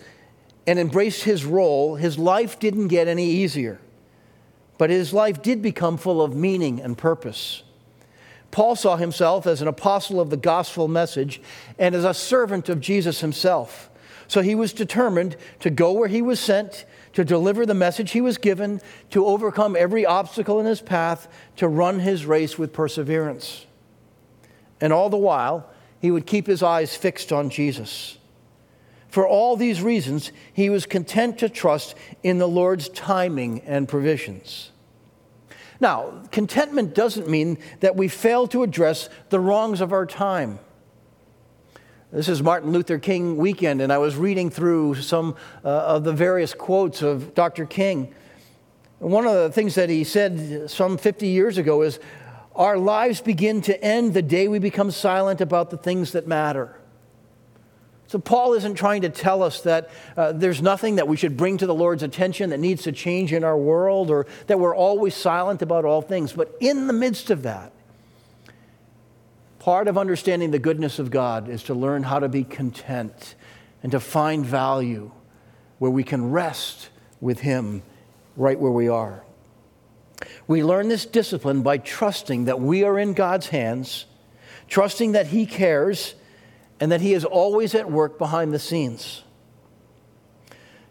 and 0.66 0.79
embraced 0.79 1.25
his 1.25 1.44
role, 1.44 1.96
his 1.96 2.18
life 2.18 2.59
didn't 2.59 2.88
get 2.88 3.09
any 3.09 3.29
easier, 3.29 3.81
but 4.79 4.90
his 4.90 5.12
life 5.12 5.42
did 5.42 5.62
become 5.62 5.96
full 5.96 6.22
of 6.22 6.37
meaning 6.37 6.81
and 6.81 6.96
purpose. 6.96 7.62
Paul 8.51 8.77
saw 8.77 8.96
himself 8.96 9.46
as 9.46 9.62
an 9.62 9.68
apostle 9.68 10.20
of 10.20 10.31
the 10.31 10.37
gospel 10.37 10.87
message 10.87 11.40
and 11.79 11.94
as 11.94 12.05
a 12.05 12.14
servant 12.14 12.68
of 12.68 12.81
Jesus 12.81 13.20
himself. 13.20 13.90
So 14.29 14.42
he 14.42 14.55
was 14.55 14.72
determined 14.72 15.37
to 15.61 15.70
go 15.70 15.92
where 15.92 16.09
he 16.09 16.22
was 16.22 16.38
sent, 16.38 16.85
to 17.14 17.25
deliver 17.25 17.66
the 17.66 17.75
message 17.75 18.12
he 18.12 18.20
was 18.20 18.38
given, 18.38 18.81
to 19.11 19.27
overcome 19.27 19.75
every 19.75 20.07
obstacle 20.07 20.61
in 20.61 20.66
his 20.66 20.81
path, 20.81 21.29
to 21.57 21.66
run 21.66 22.01
his 22.01 22.25
race 22.27 22.59
with 22.59 22.72
perseverance. 22.72 23.66
And 24.81 24.92
all 24.92 25.11
the 25.11 25.16
while, 25.16 25.70
he 26.01 26.11
would 26.11 26.27
keep 26.27 26.46
his 26.46 26.62
eyes 26.62 26.96
fixed 26.96 27.33
on 27.33 27.51
Jesus. 27.51 28.18
For 29.12 29.29
all 29.29 29.57
these 29.57 29.83
reasons, 29.83 30.33
he 30.55 30.70
was 30.70 30.87
content 30.87 31.37
to 31.40 31.51
trust 31.51 31.94
in 32.22 32.38
the 32.38 32.48
Lord's 32.48 32.88
timing 32.88 33.61
and 33.66 33.87
provisions. 33.87 34.70
Now, 35.81 36.22
contentment 36.31 36.94
doesn't 36.94 37.29
mean 37.29 37.59
that 37.81 37.94
we 37.94 38.09
fail 38.09 38.46
to 38.46 38.62
address 38.62 39.11
the 39.29 39.38
wrongs 39.38 39.83
of 39.83 39.92
our 39.92 40.07
time. 40.07 40.61
This 42.11 42.27
is 42.27 42.42
Martin 42.42 42.72
Luther 42.72 42.98
King 42.98 43.37
weekend, 43.37 43.83
and 43.83 43.92
I 43.92 43.98
was 43.98 44.16
reading 44.16 44.48
through 44.48 44.94
some 44.94 45.37
uh, 45.62 45.68
of 45.68 46.05
the 46.05 46.14
various 46.14 46.55
quotes 46.55 47.03
of 47.03 47.35
Dr. 47.35 47.66
King. 47.66 48.14
One 48.98 49.27
of 49.27 49.35
the 49.35 49.53
things 49.53 49.75
that 49.75 49.90
he 49.90 50.05
said 50.05 50.70
some 50.70 50.96
50 50.96 51.27
years 51.27 51.59
ago 51.59 51.83
is 51.83 52.01
our 52.55 52.79
lives 52.79 53.20
begin 53.20 53.61
to 53.62 53.85
end 53.85 54.14
the 54.14 54.22
day 54.22 54.48
we 54.48 54.59
become 54.59 54.90
silent 54.90 55.42
about 55.42 55.68
the 55.68 55.77
things 55.77 56.12
that 56.12 56.27
matter. 56.27 56.79
So, 58.12 58.18
Paul 58.18 58.53
isn't 58.53 58.75
trying 58.75 59.01
to 59.03 59.09
tell 59.09 59.42
us 59.42 59.62
that 59.62 59.88
uh, 60.18 60.33
there's 60.33 60.61
nothing 60.61 60.96
that 60.96 61.09
we 61.09 61.16
should 61.16 61.35
bring 61.35 61.57
to 61.57 61.66
the 61.66 61.75
Lord's 61.75 62.03
attention 62.03 62.51
that 62.51 62.61
needs 62.61 62.83
to 62.83 62.92
change 62.92 63.33
in 63.33 63.42
our 63.42 63.57
world 63.57 64.11
or 64.11 64.27
that 64.48 64.61
we're 64.61 64.77
always 64.77 65.14
silent 65.14 65.62
about 65.62 65.87
all 65.87 66.03
things. 66.03 66.35
But 66.35 66.55
in 66.61 66.88
the 66.88 66.92
midst 66.92 67.31
of 67.31 67.44
that, 67.44 67.72
part 69.61 69.88
of 69.88 69.96
understanding 69.96 70.51
the 70.51 70.59
goodness 70.59 70.98
of 70.98 71.11
God 71.11 71.48
is 71.48 71.62
to 71.62 71.75
learn 71.75 72.03
how 72.03 72.18
to 72.18 72.29
be 72.29 72.44
content 72.44 73.35
and 73.83 73.90
to 73.92 73.98
find 73.98 74.44
value 74.44 75.11
where 75.79 75.90
we 75.90 76.05
can 76.05 76.33
rest 76.33 76.90
with 77.22 77.40
Him 77.40 77.83
right 78.37 78.61
where 78.61 78.70
we 78.70 78.88
are. 78.88 79.25
We 80.46 80.62
learn 80.62 80.88
this 80.88 81.07
discipline 81.07 81.62
by 81.62 81.79
trusting 81.79 82.44
that 82.44 82.61
we 82.61 82.85
are 82.85 82.98
in 82.98 83.14
God's 83.14 83.46
hands, 83.46 84.05
trusting 84.68 85.12
that 85.12 85.29
He 85.29 85.46
cares, 85.46 86.14
and 86.83 86.90
that 86.90 87.01
He 87.01 87.14
is 87.14 87.25
always 87.25 87.77
at 87.77 87.88
work 87.88 88.18
behind 88.18 88.53
the 88.53 88.59
scenes. 88.59 89.23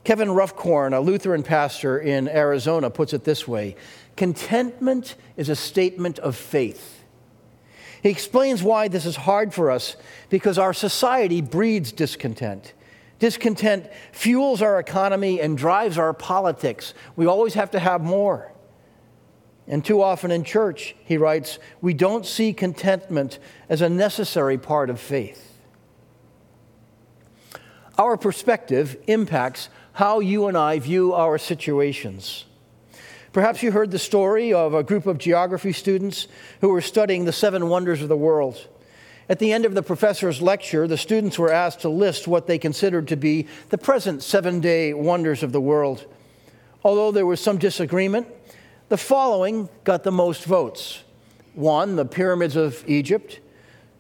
Kevin 0.06 0.30
Roughcorn, 0.30 0.94
a 0.94 1.02
Lutheran 1.02 1.44
pastor 1.44 2.00
in 2.00 2.30
Arizona, 2.30 2.90
puts 2.90 3.12
it 3.12 3.26
this 3.26 3.46
way 3.46 3.76
Contentment 4.16 5.16
is 5.36 5.50
a 5.50 5.56
statement 5.56 6.18
of 6.20 6.38
faith. 6.38 7.04
He 8.02 8.08
explains 8.08 8.64
why 8.64 8.88
this 8.88 9.06
is 9.06 9.18
hard 9.18 9.54
for 9.54 9.70
us 9.70 9.98
because 10.30 10.58
our 10.58 10.74
society 10.74 11.42
breeds 11.42 11.92
discontent. 11.92 12.72
Discontent 13.20 13.88
fuels 14.14 14.62
our 14.62 14.80
economy 14.80 15.42
and 15.42 15.58
drives 15.58 15.98
our 15.98 16.14
politics. 16.14 16.94
We 17.18 17.26
always 17.26 17.56
have 17.56 17.72
to 17.72 17.80
have 17.80 18.00
more. 18.00 18.54
And 19.68 19.84
too 19.84 20.02
often 20.02 20.32
in 20.32 20.46
church, 20.46 20.96
he 21.04 21.18
writes, 21.18 21.60
we 21.82 21.94
don't 21.94 22.26
see 22.26 22.54
contentment 22.54 23.40
as 23.68 23.82
a 23.82 23.90
necessary 23.90 24.58
part 24.58 24.90
of 24.90 24.98
faith. 24.98 25.50
Our 28.02 28.18
perspective 28.18 28.98
impacts 29.06 29.70
how 29.94 30.22
you 30.22 30.48
and 30.48 30.58
I 30.58 30.80
view 30.80 31.14
our 31.14 31.38
situations. 31.38 32.46
Perhaps 33.32 33.62
you 33.62 33.72
heard 33.72 33.92
the 33.92 34.00
story 34.00 34.52
of 34.54 34.74
a 34.74 34.82
group 34.82 35.06
of 35.06 35.20
geography 35.20 35.72
students 35.72 36.28
who 36.62 36.70
were 36.70 36.82
studying 36.82 37.26
the 37.26 37.32
seven 37.32 37.70
wonders 37.70 38.02
of 38.02 38.10
the 38.10 38.18
world. 38.18 38.68
At 39.30 39.38
the 39.38 39.54
end 39.54 39.66
of 39.66 39.76
the 39.76 39.84
professor's 39.84 40.42
lecture, 40.42 40.88
the 40.88 40.98
students 40.98 41.38
were 41.38 41.54
asked 41.54 41.82
to 41.82 41.90
list 41.90 42.28
what 42.28 42.48
they 42.48 42.58
considered 42.58 43.08
to 43.10 43.16
be 43.16 43.46
the 43.70 43.78
present 43.78 44.24
seven 44.24 44.62
day 44.62 44.96
wonders 44.96 45.44
of 45.44 45.52
the 45.52 45.62
world. 45.62 46.08
Although 46.84 47.12
there 47.12 47.28
was 47.28 47.40
some 47.40 47.60
disagreement, 47.60 48.26
the 48.90 48.98
following 48.98 49.70
got 49.84 50.02
the 50.02 50.12
most 50.12 50.46
votes 50.46 51.04
one, 51.54 51.98
the 51.98 52.06
pyramids 52.06 52.56
of 52.56 52.84
Egypt, 52.88 53.42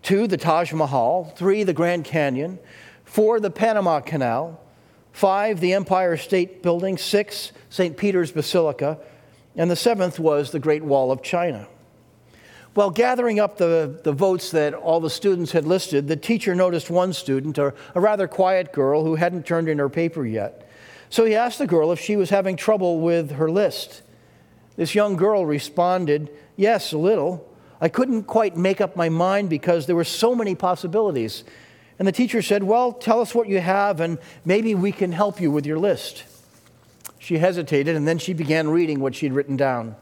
two, 0.02 0.26
the 0.26 0.38
Taj 0.38 0.74
Mahal, 0.74 1.26
three, 1.36 1.64
the 1.64 1.74
Grand 1.74 2.04
Canyon, 2.04 2.58
four, 3.12 3.42
the 3.42 3.52
Panama 3.52 4.00
Canal, 4.00 4.58
five, 5.12 5.60
the 5.60 5.74
Empire 5.74 6.16
State 6.16 6.64
Building, 6.64 6.98
six, 6.98 7.52
St. 7.70 7.98
Peter's 7.98 8.32
Basilica, 8.32 9.00
and 9.58 9.70
the 9.70 9.76
seventh 9.76 10.18
was 10.18 10.52
the 10.52 10.60
Great 10.60 10.82
Wall 10.82 11.12
of 11.12 11.22
China. 11.22 11.68
While 12.74 12.90
gathering 12.90 13.38
up 13.38 13.58
the, 13.58 14.00
the 14.06 14.14
votes 14.14 14.52
that 14.52 14.74
all 14.74 15.02
the 15.02 15.10
students 15.10 15.52
had 15.52 15.66
listed, 15.66 16.08
the 16.08 16.16
teacher 16.16 16.56
noticed 16.56 16.90
one 16.90 17.12
student, 17.12 17.58
a, 17.58 17.74
a 17.96 18.00
rather 18.00 18.30
quiet 18.30 18.72
girl 18.72 19.04
who 19.04 19.16
hadn't 19.16 19.46
turned 19.46 19.68
in 19.68 19.78
her 19.80 19.90
paper 19.90 20.26
yet. 20.26 20.70
So 21.10 21.26
he 21.26 21.36
asked 21.36 21.60
the 21.60 21.68
girl 21.68 21.92
if 21.92 22.00
she 22.00 22.16
was 22.16 22.30
having 22.30 22.56
trouble 22.56 23.02
with 23.02 23.32
her 23.32 23.52
list. 23.52 24.04
This 24.78 24.96
young 24.96 25.18
girl 25.18 25.46
responded, 25.46 26.32
Yes, 26.56 26.94
a 26.94 26.98
little. 26.98 27.46
I 27.82 27.90
couldn't 27.90 28.24
quite 28.24 28.56
make 28.56 28.80
up 28.80 28.96
my 28.96 29.10
mind 29.10 29.50
because 29.50 29.86
there 29.86 29.98
were 29.98 30.06
so 30.06 30.34
many 30.34 30.56
possibilities. 30.56 31.44
And 32.00 32.08
the 32.08 32.12
teacher 32.12 32.42
said, 32.42 32.64
Well, 32.64 32.94
tell 32.94 33.22
us 33.22 33.36
what 33.36 33.48
you 33.48 33.60
have, 33.60 34.00
and 34.00 34.18
maybe 34.46 34.76
we 34.76 34.92
can 34.92 35.12
help 35.12 35.40
you 35.40 35.52
with 35.52 35.66
your 35.66 35.78
list. 35.78 36.24
She 37.20 37.38
hesitated, 37.38 37.96
and 37.96 38.08
then 38.08 38.18
she 38.18 38.34
began 38.34 38.70
reading 38.70 39.00
what 39.00 39.16
she'd 39.16 39.34
written 39.34 39.56
down. 39.56 39.96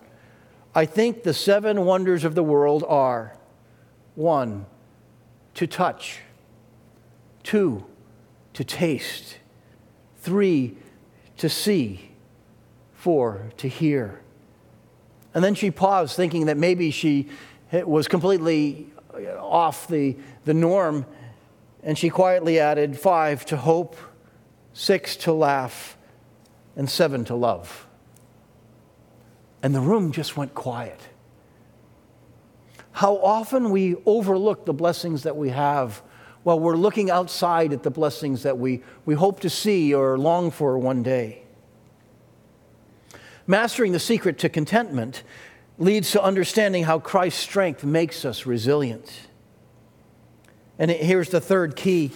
I 0.74 0.86
think 0.86 1.24
the 1.24 1.34
seven 1.34 1.86
wonders 1.86 2.24
of 2.24 2.36
the 2.36 2.44
world 2.44 2.86
are 2.88 3.36
one, 4.16 4.66
to 5.56 5.68
touch, 5.68 6.20
two, 7.44 7.86
to 8.54 8.64
taste, 8.64 9.38
three, 10.18 10.78
to 11.38 11.50
see, 11.50 12.12
four, 12.94 13.52
to 13.58 13.68
hear 13.68 14.22
and 15.34 15.44
then 15.44 15.56
she 15.56 15.72
paused, 15.72 16.16
thinking 16.16 16.48
that 16.48 16.58
maybe 16.58 16.92
she 16.92 17.30
was 17.72 18.08
completely 18.08 18.88
uh, 19.14 19.38
off 19.38 19.88
the, 19.88 20.18
the 20.46 20.54
norm. 20.54 21.06
And 21.84 21.98
she 21.98 22.10
quietly 22.10 22.60
added 22.60 23.00
five 23.00 23.46
to 23.48 23.58
hope, 23.58 23.96
six 24.74 25.16
to 25.18 25.34
laugh, 25.34 25.98
and 26.76 26.90
seven 26.90 27.26
to 27.26 27.36
love. 27.36 27.88
And 29.62 29.74
the 29.74 29.82
room 29.82 30.12
just 30.12 30.38
went 30.38 30.54
quiet. 30.54 31.00
How 32.92 33.18
often 33.18 33.70
we 33.70 33.96
overlook 34.06 34.66
the 34.66 34.74
blessings 34.74 35.24
that 35.24 35.36
we 35.38 35.50
have 35.50 36.02
while 36.44 36.60
we're 36.60 36.76
looking 36.76 37.10
outside 37.10 37.74
at 37.74 37.84
the 37.84 37.92
blessings 37.92 38.44
that 38.44 38.58
we, 38.58 38.82
we 39.06 39.14
hope 39.14 39.40
to 39.42 39.50
see 39.50 39.94
or 39.94 40.18
long 40.18 40.52
for 40.52 40.78
one 40.78 41.04
day. 41.04 41.44
Mastering 43.46 43.92
the 43.92 44.00
secret 44.00 44.38
to 44.40 44.50
contentment 44.50 45.24
leads 45.78 46.12
to 46.12 46.22
understanding 46.22 46.84
how 46.84 47.00
Christ's 47.00 47.42
strength 47.42 47.84
makes 47.84 48.24
us 48.26 48.46
resilient. 48.46 49.28
And 50.80 50.90
here's 50.90 51.30
the 51.30 51.42
third 51.42 51.76
key. 51.76 52.12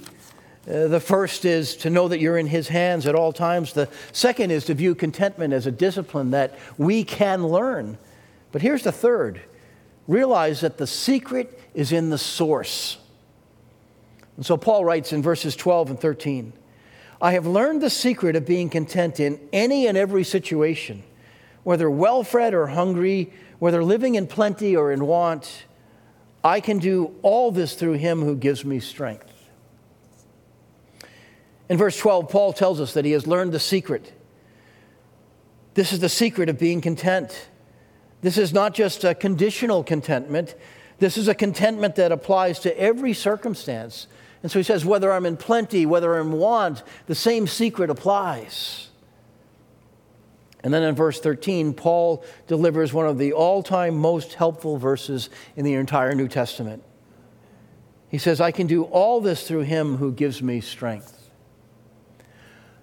Uh, 0.68 0.88
the 0.88 1.00
first 1.00 1.44
is 1.44 1.76
to 1.76 1.90
know 1.90 2.08
that 2.08 2.20
you're 2.20 2.38
in 2.38 2.48
His 2.48 2.70
hands 2.70 3.06
at 3.06 3.14
all 3.14 3.34
times. 3.34 3.74
The 3.74 3.90
second 4.14 4.52
is 4.52 4.66
to 4.66 4.74
view 4.74 4.96
contentment 4.96 5.54
as 5.54 5.68
a 5.68 5.72
discipline 5.72 6.32
that 6.32 6.58
we 6.78 7.04
can 7.04 7.46
learn. 7.46 7.98
But 8.52 8.62
here's 8.62 8.84
the 8.84 8.92
third 8.92 9.42
realize 10.08 10.62
that 10.62 10.78
the 10.78 10.88
secret 10.88 11.60
is 11.74 11.92
in 11.92 12.10
the 12.10 12.18
source. 12.18 12.98
And 14.36 14.46
so 14.46 14.58
Paul 14.58 14.84
writes 14.84 15.14
in 15.14 15.22
verses 15.22 15.56
12 15.56 15.92
and 15.92 16.00
13 16.00 16.54
I 17.22 17.34
have 17.34 17.46
learned 17.46 17.82
the 17.82 17.90
secret 17.90 18.36
of 18.36 18.46
being 18.46 18.70
content 18.70 19.20
in 19.20 19.40
any 19.54 19.88
and 19.88 19.98
every 19.98 20.24
situation 20.24 21.04
whether 21.64 21.90
well 21.90 22.24
fed 22.24 22.54
or 22.54 22.68
hungry, 22.68 23.32
whether 23.60 23.84
living 23.84 24.16
in 24.16 24.28
plenty 24.28 24.76
or 24.76 24.92
in 24.92 25.06
want, 25.06 25.64
I 26.44 26.60
can 26.60 26.78
do 26.78 27.16
all 27.22 27.52
this 27.52 27.76
through 27.76 27.94
him 27.94 28.22
who 28.22 28.36
gives 28.36 28.66
me 28.66 28.80
strength. 28.80 29.32
In 31.70 31.78
verse 31.78 31.98
12, 31.98 32.30
Paul 32.30 32.54
tells 32.54 32.82
us 32.82 32.94
that 32.94 33.06
he 33.06 33.12
has 33.12 33.26
learned 33.26 33.54
the 33.54 33.60
secret. 33.60 34.12
This 35.74 35.94
is 35.94 36.00
the 36.00 36.10
secret 36.10 36.50
of 36.50 36.60
being 36.60 36.82
content. 36.82 37.50
This 38.22 38.38
is 38.38 38.54
not 38.54 38.74
just 38.74 39.04
a 39.04 39.16
conditional 39.16 39.84
contentment, 39.84 40.56
this 41.00 41.18
is 41.18 41.28
a 41.28 41.36
contentment 41.36 41.96
that 41.96 42.12
applies 42.12 42.60
to 42.60 42.80
every 42.80 43.14
circumstance. 43.14 44.08
And 44.42 44.52
so 44.52 44.60
he 44.60 44.64
says, 44.64 44.86
whether 44.86 45.12
I'm 45.12 45.26
in 45.26 45.36
plenty, 45.36 45.86
whether 45.86 46.18
I'm 46.18 46.32
in 46.32 46.40
want, 46.40 46.84
the 47.08 47.16
same 47.16 47.48
secret 47.48 47.90
applies. 47.90 48.90
And 50.64 50.74
then 50.74 50.84
in 50.84 50.96
verse 50.96 51.20
13, 51.20 51.74
Paul 51.74 52.24
delivers 52.48 52.94
one 52.94 53.06
of 53.06 53.18
the 53.18 53.34
all 53.34 53.62
time 53.62 53.98
most 53.98 54.34
helpful 54.34 54.78
verses 54.78 55.30
in 55.56 55.66
the 55.66 55.74
entire 55.74 56.16
New 56.16 56.30
Testament. 56.30 56.84
He 58.08 58.18
says, 58.18 58.40
I 58.40 58.52
can 58.52 58.68
do 58.68 58.84
all 58.84 59.20
this 59.20 59.48
through 59.48 59.62
him 59.62 59.98
who 59.98 60.12
gives 60.12 60.42
me 60.42 60.62
strength. 60.62 61.20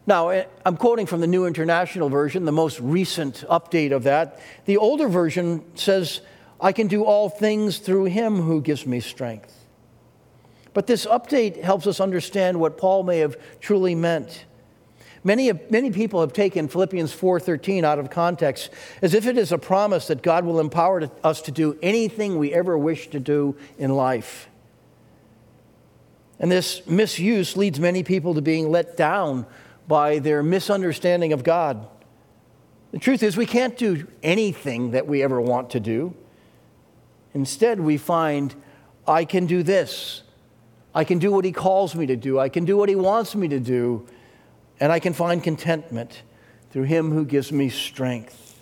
Now, 0.07 0.31
eh, 0.31 0.45
I'm 0.66 0.77
quoting 0.77 1.07
from 1.07 1.21
the 1.21 1.27
New 1.27 1.47
International 1.47 2.09
Version, 2.09 2.45
the 2.45 2.53
most 2.53 2.81
recent 2.81 3.45
update 3.49 3.93
of 3.93 4.03
that. 4.03 4.40
The 4.64 4.77
older 4.77 5.09
version 5.09 5.64
says, 5.77 6.21
I 6.61 6.73
can 6.73 6.88
do 6.88 7.05
all 7.05 7.29
things 7.29 7.79
through 7.79 8.07
him 8.07 8.43
who 8.43 8.61
gives 8.61 8.87
me 8.87 9.01
strength. 9.01 9.57
But 10.75 10.87
this 10.87 11.07
update 11.07 11.62
helps 11.62 11.87
us 11.87 12.01
understand 12.01 12.61
what 12.61 12.77
Paul 12.77 13.05
may 13.05 13.19
have 13.19 13.37
truly 13.61 13.95
meant. 13.95 14.45
Many, 15.22 15.52
many 15.68 15.90
people 15.90 16.20
have 16.20 16.33
taken 16.33 16.68
Philippians 16.68 17.12
4:13 17.12 17.85
out 17.85 17.98
of 17.98 18.09
context 18.09 18.70
as 19.02 19.12
if 19.12 19.26
it 19.26 19.37
is 19.37 19.52
a 19.52 19.59
promise 19.59 20.06
that 20.06 20.22
God 20.22 20.46
will 20.46 20.59
empower 20.59 21.11
us 21.22 21.42
to 21.42 21.50
do 21.50 21.76
anything 21.83 22.38
we 22.38 22.54
ever 22.54 22.78
wish 22.78 23.09
to 23.11 23.20
do 23.20 23.54
in 23.78 23.94
life. 23.94 24.48
And 26.38 26.50
this 26.50 26.87
misuse 26.87 27.54
leads 27.54 27.78
many 27.78 28.02
people 28.02 28.35
to 28.35 28.40
being 28.40 28.70
let 28.70 28.96
down 28.96 29.44
by 29.87 30.20
their 30.20 30.42
misunderstanding 30.42 31.35
of 31.35 31.44
God. 31.44 31.87
The 32.92 32.98
truth 32.98 33.22
is, 33.22 33.37
we 33.37 33.46
can't 33.46 33.76
do 33.76 34.06
anything 34.22 34.92
that 34.92 35.06
we 35.06 35.22
ever 35.22 35.40
want 35.40 35.70
to 35.70 35.80
do. 35.80 36.14
Instead, 37.35 37.78
we 37.78 37.98
find, 37.98 38.54
I 39.06 39.24
can 39.24 39.46
do 39.46 39.62
this. 39.62 40.22
I 40.94 41.04
can 41.04 41.18
do 41.18 41.30
what 41.30 41.44
He 41.44 41.52
calls 41.52 41.94
me 41.94 42.06
to 42.06 42.16
do. 42.16 42.38
I 42.38 42.48
can 42.48 42.64
do 42.64 42.76
what 42.76 42.88
He 42.88 42.96
wants 42.96 43.37
me 43.37 43.46
to 43.48 43.61
do. 43.61 44.06
And 44.81 44.90
I 44.90 44.99
can 44.99 45.12
find 45.12 45.43
contentment 45.43 46.23
through 46.71 46.85
Him 46.85 47.12
who 47.12 47.25
gives 47.25 47.53
me 47.53 47.69
strength. 47.69 48.59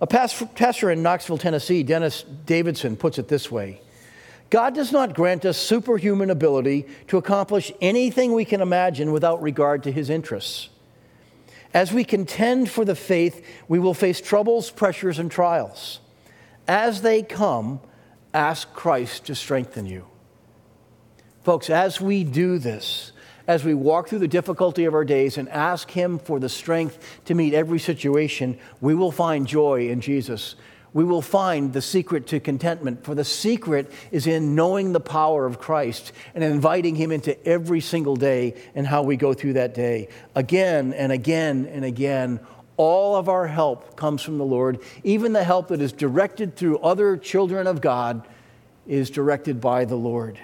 A 0.00 0.06
pastor 0.06 0.90
in 0.90 1.02
Knoxville, 1.02 1.38
Tennessee, 1.38 1.82
Dennis 1.82 2.24
Davidson, 2.44 2.96
puts 2.96 3.18
it 3.18 3.28
this 3.28 3.50
way 3.50 3.80
God 4.50 4.74
does 4.74 4.92
not 4.92 5.14
grant 5.14 5.46
us 5.46 5.56
superhuman 5.56 6.28
ability 6.28 6.86
to 7.06 7.16
accomplish 7.16 7.72
anything 7.80 8.32
we 8.34 8.44
can 8.44 8.60
imagine 8.60 9.12
without 9.12 9.40
regard 9.40 9.84
to 9.84 9.92
his 9.92 10.10
interests. 10.10 10.68
As 11.72 11.90
we 11.92 12.04
contend 12.04 12.68
for 12.68 12.84
the 12.84 12.94
faith, 12.94 13.46
we 13.66 13.78
will 13.78 13.94
face 13.94 14.20
troubles, 14.20 14.70
pressures, 14.70 15.18
and 15.18 15.30
trials. 15.30 16.00
As 16.68 17.00
they 17.00 17.22
come, 17.22 17.80
ask 18.34 18.74
Christ 18.74 19.24
to 19.26 19.34
strengthen 19.34 19.86
you. 19.86 20.04
Folks, 21.44 21.70
as 21.70 22.00
we 22.00 22.22
do 22.24 22.58
this, 22.58 23.11
as 23.46 23.64
we 23.64 23.74
walk 23.74 24.08
through 24.08 24.20
the 24.20 24.28
difficulty 24.28 24.84
of 24.84 24.94
our 24.94 25.04
days 25.04 25.38
and 25.38 25.48
ask 25.48 25.90
Him 25.90 26.18
for 26.18 26.38
the 26.38 26.48
strength 26.48 27.20
to 27.24 27.34
meet 27.34 27.54
every 27.54 27.78
situation, 27.78 28.58
we 28.80 28.94
will 28.94 29.12
find 29.12 29.46
joy 29.46 29.88
in 29.88 30.00
Jesus 30.00 30.56
we 30.94 31.04
will 31.04 31.22
find 31.22 31.72
the 31.72 31.82
secret 31.82 32.26
to 32.28 32.40
contentment. 32.40 33.04
For 33.04 33.14
the 33.14 33.24
secret 33.24 33.90
is 34.10 34.26
in 34.26 34.54
knowing 34.54 34.92
the 34.92 35.00
power 35.00 35.46
of 35.46 35.58
Christ 35.58 36.12
and 36.34 36.44
inviting 36.44 36.96
Him 36.96 37.10
into 37.10 37.42
every 37.46 37.80
single 37.80 38.16
day 38.16 38.54
and 38.74 38.86
how 38.86 39.02
we 39.02 39.16
go 39.16 39.32
through 39.32 39.54
that 39.54 39.74
day. 39.74 40.08
Again 40.34 40.92
and 40.92 41.10
again 41.10 41.66
and 41.66 41.84
again, 41.84 42.40
all 42.76 43.16
of 43.16 43.28
our 43.28 43.46
help 43.46 43.96
comes 43.96 44.22
from 44.22 44.38
the 44.38 44.44
Lord. 44.44 44.80
Even 45.04 45.32
the 45.32 45.44
help 45.44 45.68
that 45.68 45.80
is 45.80 45.92
directed 45.92 46.56
through 46.56 46.78
other 46.78 47.16
children 47.16 47.66
of 47.66 47.80
God 47.80 48.26
is 48.86 49.10
directed 49.10 49.60
by 49.60 49.84
the 49.84 49.96
Lord. 49.96 50.38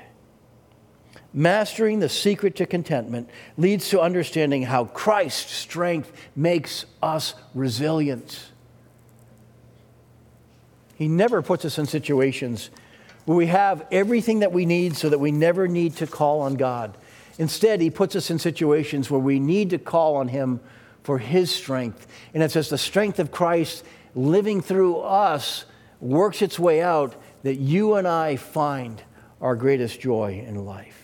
Mastering 1.39 2.01
the 2.01 2.09
secret 2.09 2.57
to 2.57 2.67
contentment 2.67 3.31
leads 3.57 3.91
to 3.91 4.01
understanding 4.01 4.65
how 4.65 4.87
Christ's 4.87 5.53
strength 5.53 6.11
makes 6.35 6.85
us 7.01 7.33
resilient. 7.55 8.49
He 10.97 11.07
never 11.07 11.41
puts 11.41 11.65
us 11.65 11.79
in 11.79 11.87
situations 11.87 12.71
where 13.25 13.37
we 13.37 13.47
have 13.47 13.87
everything 13.93 14.41
that 14.41 14.51
we 14.51 14.67
need 14.67 14.97
so 14.97 15.11
that 15.11 15.21
we 15.21 15.31
never 15.31 15.69
need 15.69 15.95
to 15.99 16.09
call 16.09 16.41
on 16.41 16.57
God. 16.57 16.99
Instead, 17.39 17.81
He 17.81 17.89
puts 17.89 18.17
us 18.17 18.33
in 18.33 18.41
situations 18.41 19.09
where 19.09 19.21
we 19.21 19.39
need 19.39 19.71
to 19.71 19.79
call 19.79 20.17
on 20.17 20.27
Him 20.27 20.59
for 21.05 21.19
His 21.19 21.53
strength. 21.53 22.09
And 22.35 22.43
it's 22.43 22.57
as 22.57 22.69
the 22.69 22.77
strength 22.77 23.21
of 23.21 23.31
Christ 23.31 23.85
living 24.17 24.61
through 24.61 24.97
us 24.97 25.67
works 26.01 26.43
its 26.43 26.59
way 26.59 26.83
out 26.83 27.15
that 27.45 27.61
you 27.61 27.95
and 27.95 28.09
I 28.09 28.35
find 28.35 29.01
our 29.41 29.55
greatest 29.55 30.01
joy 30.01 30.45
in 30.45 30.65
life. 30.67 30.98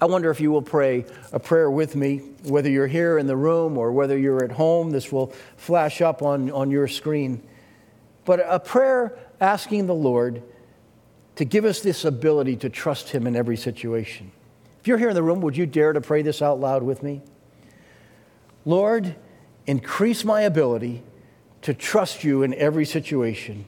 I 0.00 0.06
wonder 0.06 0.30
if 0.30 0.40
you 0.40 0.50
will 0.50 0.62
pray 0.62 1.04
a 1.32 1.40
prayer 1.40 1.70
with 1.70 1.96
me, 1.96 2.18
whether 2.44 2.70
you're 2.70 2.86
here 2.86 3.18
in 3.18 3.26
the 3.26 3.36
room 3.36 3.76
or 3.76 3.92
whether 3.92 4.16
you're 4.16 4.44
at 4.44 4.52
home. 4.52 4.90
This 4.90 5.10
will 5.10 5.32
flash 5.56 6.00
up 6.00 6.22
on, 6.22 6.50
on 6.50 6.70
your 6.70 6.86
screen 6.86 7.42
but 8.28 8.44
a 8.46 8.60
prayer 8.60 9.16
asking 9.40 9.86
the 9.86 9.94
Lord 9.94 10.42
to 11.36 11.46
give 11.46 11.64
us 11.64 11.80
this 11.80 12.04
ability 12.04 12.56
to 12.56 12.68
trust 12.68 13.08
Him 13.08 13.26
in 13.26 13.34
every 13.34 13.56
situation. 13.56 14.30
If 14.80 14.86
you're 14.86 14.98
here 14.98 15.08
in 15.08 15.14
the 15.14 15.22
room, 15.22 15.40
would 15.40 15.56
you 15.56 15.64
dare 15.64 15.94
to 15.94 16.02
pray 16.02 16.20
this 16.20 16.42
out 16.42 16.60
loud 16.60 16.82
with 16.82 17.02
me? 17.02 17.22
Lord, 18.66 19.16
increase 19.66 20.26
my 20.26 20.42
ability 20.42 21.02
to 21.62 21.72
trust 21.72 22.22
you 22.22 22.42
in 22.42 22.52
every 22.52 22.84
situation 22.84 23.64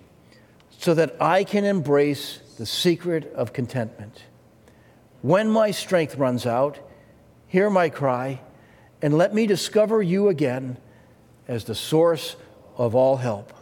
so 0.79 0.93
that 0.93 1.17
I 1.23 1.43
can 1.43 1.65
embrace 1.65 2.41
the 2.59 2.67
secret 2.67 3.33
of 3.33 3.55
contentment. 3.55 4.25
When 5.23 5.51
my 5.51 5.71
strength 5.71 6.17
runs 6.17 6.47
out, 6.47 6.79
hear 7.47 7.69
my 7.69 7.91
cry 7.91 8.41
and 9.03 9.17
let 9.17 9.35
me 9.35 9.47
discover 9.47 10.03
you 10.03 10.29
again 10.29 10.77
as 11.47 11.65
the 11.65 11.75
source 11.75 12.37
of 12.77 12.95
all 12.95 13.17
help. 13.17 13.53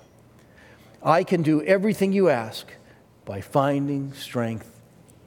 I 1.02 1.24
can 1.24 1.42
do 1.42 1.62
everything 1.62 2.12
you 2.12 2.28
ask 2.28 2.66
by 3.24 3.40
finding 3.40 4.12
strength 4.12 4.80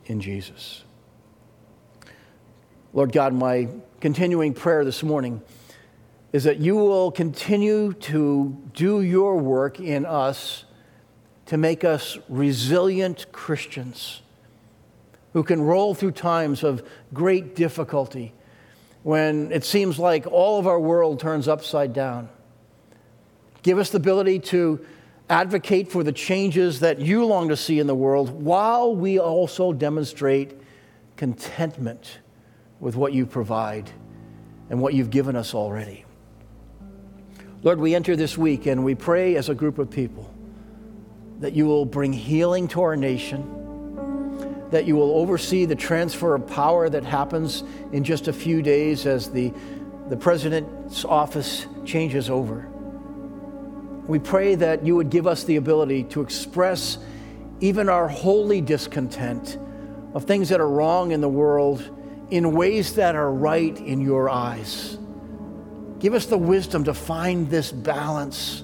in 0.06 0.22
Jesus. 0.22 0.84
Lord 2.94 3.12
God, 3.12 3.34
my 3.34 3.70
continuing 4.00 4.54
prayer 4.54 4.84
this 4.84 5.02
morning 5.02 5.42
is 6.34 6.46
that 6.46 6.60
you 6.60 6.76
will 6.76 7.12
continue 7.12 7.94
to 7.94 8.58
do 8.74 9.02
your 9.02 9.38
work 9.38 9.80
in 9.80 10.06
us 10.06 10.66
to 11.46 11.58
make 11.58 11.84
us 11.84 12.18
resilient 12.30 13.32
Christians 13.32 14.22
who 15.34 15.44
can 15.44 15.62
roll 15.62 15.94
through 15.94 16.12
times 16.12 16.64
of 16.64 16.84
great 17.14 17.56
difficulty 17.56 18.34
when 19.04 19.52
it 19.52 19.64
seems 19.64 19.98
like 19.98 20.28
all 20.28 20.60
of 20.60 20.68
our 20.68 20.80
world 20.80 21.20
turns 21.20 21.48
upside 21.48 21.94
down. 21.94 22.30
Give 23.64 23.80
us 23.80 23.90
the 23.90 23.98
ability 23.98 24.40
to 24.40 24.86
advocate 25.30 25.92
for 25.92 26.04
the 26.04 26.12
changes 26.12 26.82
that 26.82 27.00
you 27.00 27.26
long 27.26 27.50
to 27.50 27.58
see 27.58 27.80
in 27.80 27.88
the 27.88 27.96
world 27.96 28.30
while 28.30 28.96
we 28.96 29.18
also 29.18 29.72
demonstrate 29.72 30.60
contentment 31.16 32.20
with 32.80 32.96
what 32.96 33.14
you 33.14 33.26
provide 33.26 33.90
and 34.70 34.82
what 34.82 34.94
you've 34.94 35.10
given 35.10 35.36
us 35.36 35.54
already. 35.54 36.04
Lord, 37.64 37.80
we 37.80 37.94
enter 37.94 38.16
this 38.16 38.38
week 38.38 38.66
and 38.66 38.84
we 38.84 38.96
pray 38.96 39.36
as 39.36 39.48
a 39.48 39.56
group 39.56 39.78
of 39.78 39.90
people 39.90 40.34
that 41.40 41.54
you 41.54 41.66
will 41.66 41.86
bring 41.86 42.12
healing 42.12 42.68
to 42.70 42.82
our 42.82 42.96
nation, 42.96 43.61
that 44.72 44.86
you 44.86 44.96
will 44.96 45.12
oversee 45.18 45.66
the 45.66 45.76
transfer 45.76 46.34
of 46.34 46.48
power 46.48 46.90
that 46.90 47.04
happens 47.04 47.64
in 47.92 48.04
just 48.04 48.28
a 48.28 48.34
few 48.34 48.62
days 48.62 49.06
as 49.06 49.30
the, 49.30 49.54
the 50.10 50.18
president's 50.18 51.06
office 51.06 51.68
changes 51.86 52.30
over. 52.30 52.68
We 54.08 54.18
pray 54.18 54.56
that 54.56 54.86
you 54.86 54.96
would 54.96 55.10
give 55.10 55.28
us 55.28 55.44
the 55.44 55.58
ability 55.58 56.06
to 56.06 56.22
express 56.22 56.98
even 57.60 57.90
our 57.90 58.08
holy 58.08 58.62
discontent 58.62 59.58
of 60.14 60.26
things 60.26 60.50
that 60.50 60.60
are 60.60 60.70
wrong 60.70 61.12
in 61.12 61.22
the 61.22 61.30
world 61.30 61.98
in 62.32 62.54
ways 62.54 62.96
that 62.96 63.16
are 63.16 63.32
right 63.32 63.78
in 63.78 64.02
your 64.02 64.30
eyes. 64.30 64.98
Give 66.00 66.14
us 66.14 66.26
the 66.26 66.38
wisdom 66.38 66.86
to 66.86 66.94
find 66.94 67.50
this 67.50 67.72
balance. 67.72 68.64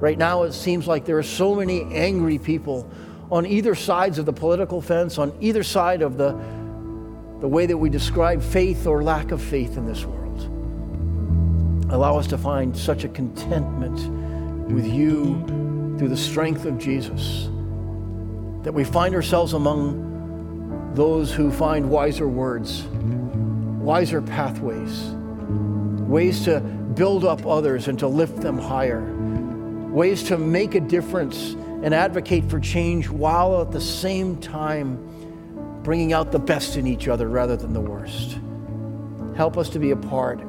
Right 0.00 0.16
now, 0.16 0.44
it 0.44 0.52
seems 0.52 0.86
like 0.86 1.04
there 1.04 1.18
are 1.18 1.24
so 1.24 1.54
many 1.54 1.82
angry 1.94 2.38
people 2.38 2.88
on 3.30 3.46
either 3.46 3.74
sides 3.74 4.18
of 4.18 4.26
the 4.26 4.32
political 4.32 4.80
fence, 4.80 5.18
on 5.18 5.36
either 5.40 5.62
side 5.62 6.02
of 6.02 6.16
the, 6.16 6.32
the 7.40 7.48
way 7.48 7.66
that 7.66 7.76
we 7.76 7.90
describe 7.90 8.42
faith 8.42 8.86
or 8.86 9.02
lack 9.02 9.30
of 9.30 9.42
faith 9.42 9.76
in 9.76 9.86
this 9.86 10.04
world. 10.04 10.18
Allow 11.90 12.18
us 12.18 12.26
to 12.28 12.38
find 12.38 12.76
such 12.76 13.04
a 13.04 13.08
contentment 13.08 14.70
with 14.70 14.86
you 14.86 15.44
through 15.98 16.08
the 16.08 16.16
strength 16.16 16.64
of 16.64 16.78
Jesus 16.78 17.48
that 18.62 18.72
we 18.72 18.84
find 18.84 19.14
ourselves 19.14 19.52
among 19.52 20.92
those 20.94 21.32
who 21.32 21.50
find 21.50 21.88
wiser 21.88 22.28
words, 22.28 22.82
wiser 23.80 24.20
pathways, 24.20 25.10
ways 26.08 26.44
to 26.44 26.60
build 26.60 27.24
up 27.24 27.46
others 27.46 27.88
and 27.88 27.98
to 27.98 28.08
lift 28.08 28.40
them 28.40 28.58
higher, 28.58 29.00
ways 29.90 30.22
to 30.24 30.36
make 30.36 30.74
a 30.74 30.80
difference 30.80 31.54
and 31.82 31.94
advocate 31.94 32.48
for 32.50 32.58
change 32.58 33.08
while 33.08 33.60
at 33.60 33.70
the 33.70 33.80
same 33.80 34.36
time 34.40 34.98
bringing 35.82 36.12
out 36.12 36.32
the 36.32 36.38
best 36.38 36.76
in 36.76 36.86
each 36.86 37.08
other 37.08 37.28
rather 37.28 37.56
than 37.56 37.72
the 37.72 37.80
worst. 37.80 38.38
Help 39.36 39.56
us 39.56 39.68
to 39.70 39.78
be 39.78 39.92
a 39.92 39.96
part 39.96 40.40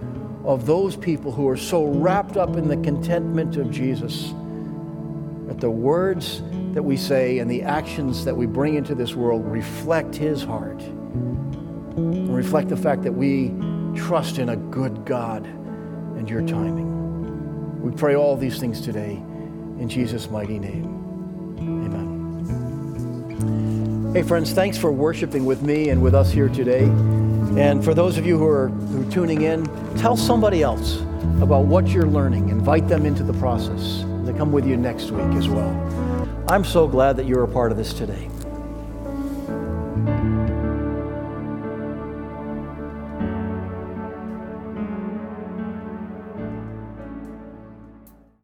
of 0.43 0.65
those 0.65 0.95
people 0.95 1.31
who 1.31 1.47
are 1.47 1.57
so 1.57 1.85
wrapped 1.85 2.37
up 2.37 2.55
in 2.55 2.67
the 2.67 2.77
contentment 2.77 3.55
of 3.55 3.69
Jesus 3.69 4.33
that 5.47 5.59
the 5.59 5.69
words 5.69 6.41
that 6.73 6.83
we 6.83 6.97
say 6.97 7.39
and 7.39 7.49
the 7.49 7.61
actions 7.61 8.25
that 8.25 8.35
we 8.35 8.45
bring 8.45 8.75
into 8.75 8.95
this 8.95 9.15
world 9.15 9.45
reflect 9.45 10.15
His 10.15 10.43
heart 10.43 10.81
and 10.81 12.35
reflect 12.35 12.69
the 12.69 12.77
fact 12.77 13.03
that 13.03 13.11
we 13.11 13.53
trust 13.95 14.39
in 14.39 14.49
a 14.49 14.55
good 14.55 15.05
God 15.05 15.45
and 15.45 16.29
your 16.29 16.41
timing. 16.41 17.81
We 17.81 17.91
pray 17.91 18.15
all 18.15 18.35
these 18.35 18.59
things 18.59 18.81
today 18.81 19.13
in 19.79 19.87
Jesus' 19.89 20.29
mighty 20.29 20.59
name. 20.59 20.98
Hey, 24.11 24.23
friends, 24.23 24.53
thanks 24.53 24.75
for 24.75 24.91
worshiping 24.91 25.45
with 25.45 25.61
me 25.61 25.89
and 25.89 26.01
with 26.01 26.15
us 26.15 26.31
here 26.31 26.49
today. 26.49 26.85
And 27.61 27.85
for 27.85 27.93
those 27.93 28.17
of 28.17 28.25
you 28.25 28.39
who 28.39 28.47
are, 28.47 28.69
who 28.69 29.07
are 29.07 29.11
tuning 29.11 29.43
in, 29.43 29.67
tell 29.97 30.17
somebody 30.17 30.63
else 30.63 31.01
about 31.43 31.65
what 31.65 31.87
you're 31.89 32.07
learning. 32.07 32.49
Invite 32.49 32.87
them 32.87 33.05
into 33.05 33.21
the 33.21 33.33
process. 33.33 34.03
They 34.23 34.33
come 34.33 34.51
with 34.51 34.65
you 34.65 34.77
next 34.77 35.11
week 35.11 35.37
as 35.37 35.47
well. 35.47 35.69
I'm 36.49 36.65
so 36.65 36.87
glad 36.87 37.17
that 37.17 37.27
you're 37.27 37.43
a 37.43 37.47
part 37.47 37.71
of 37.71 37.77
this 37.77 37.93
today. 37.93 38.27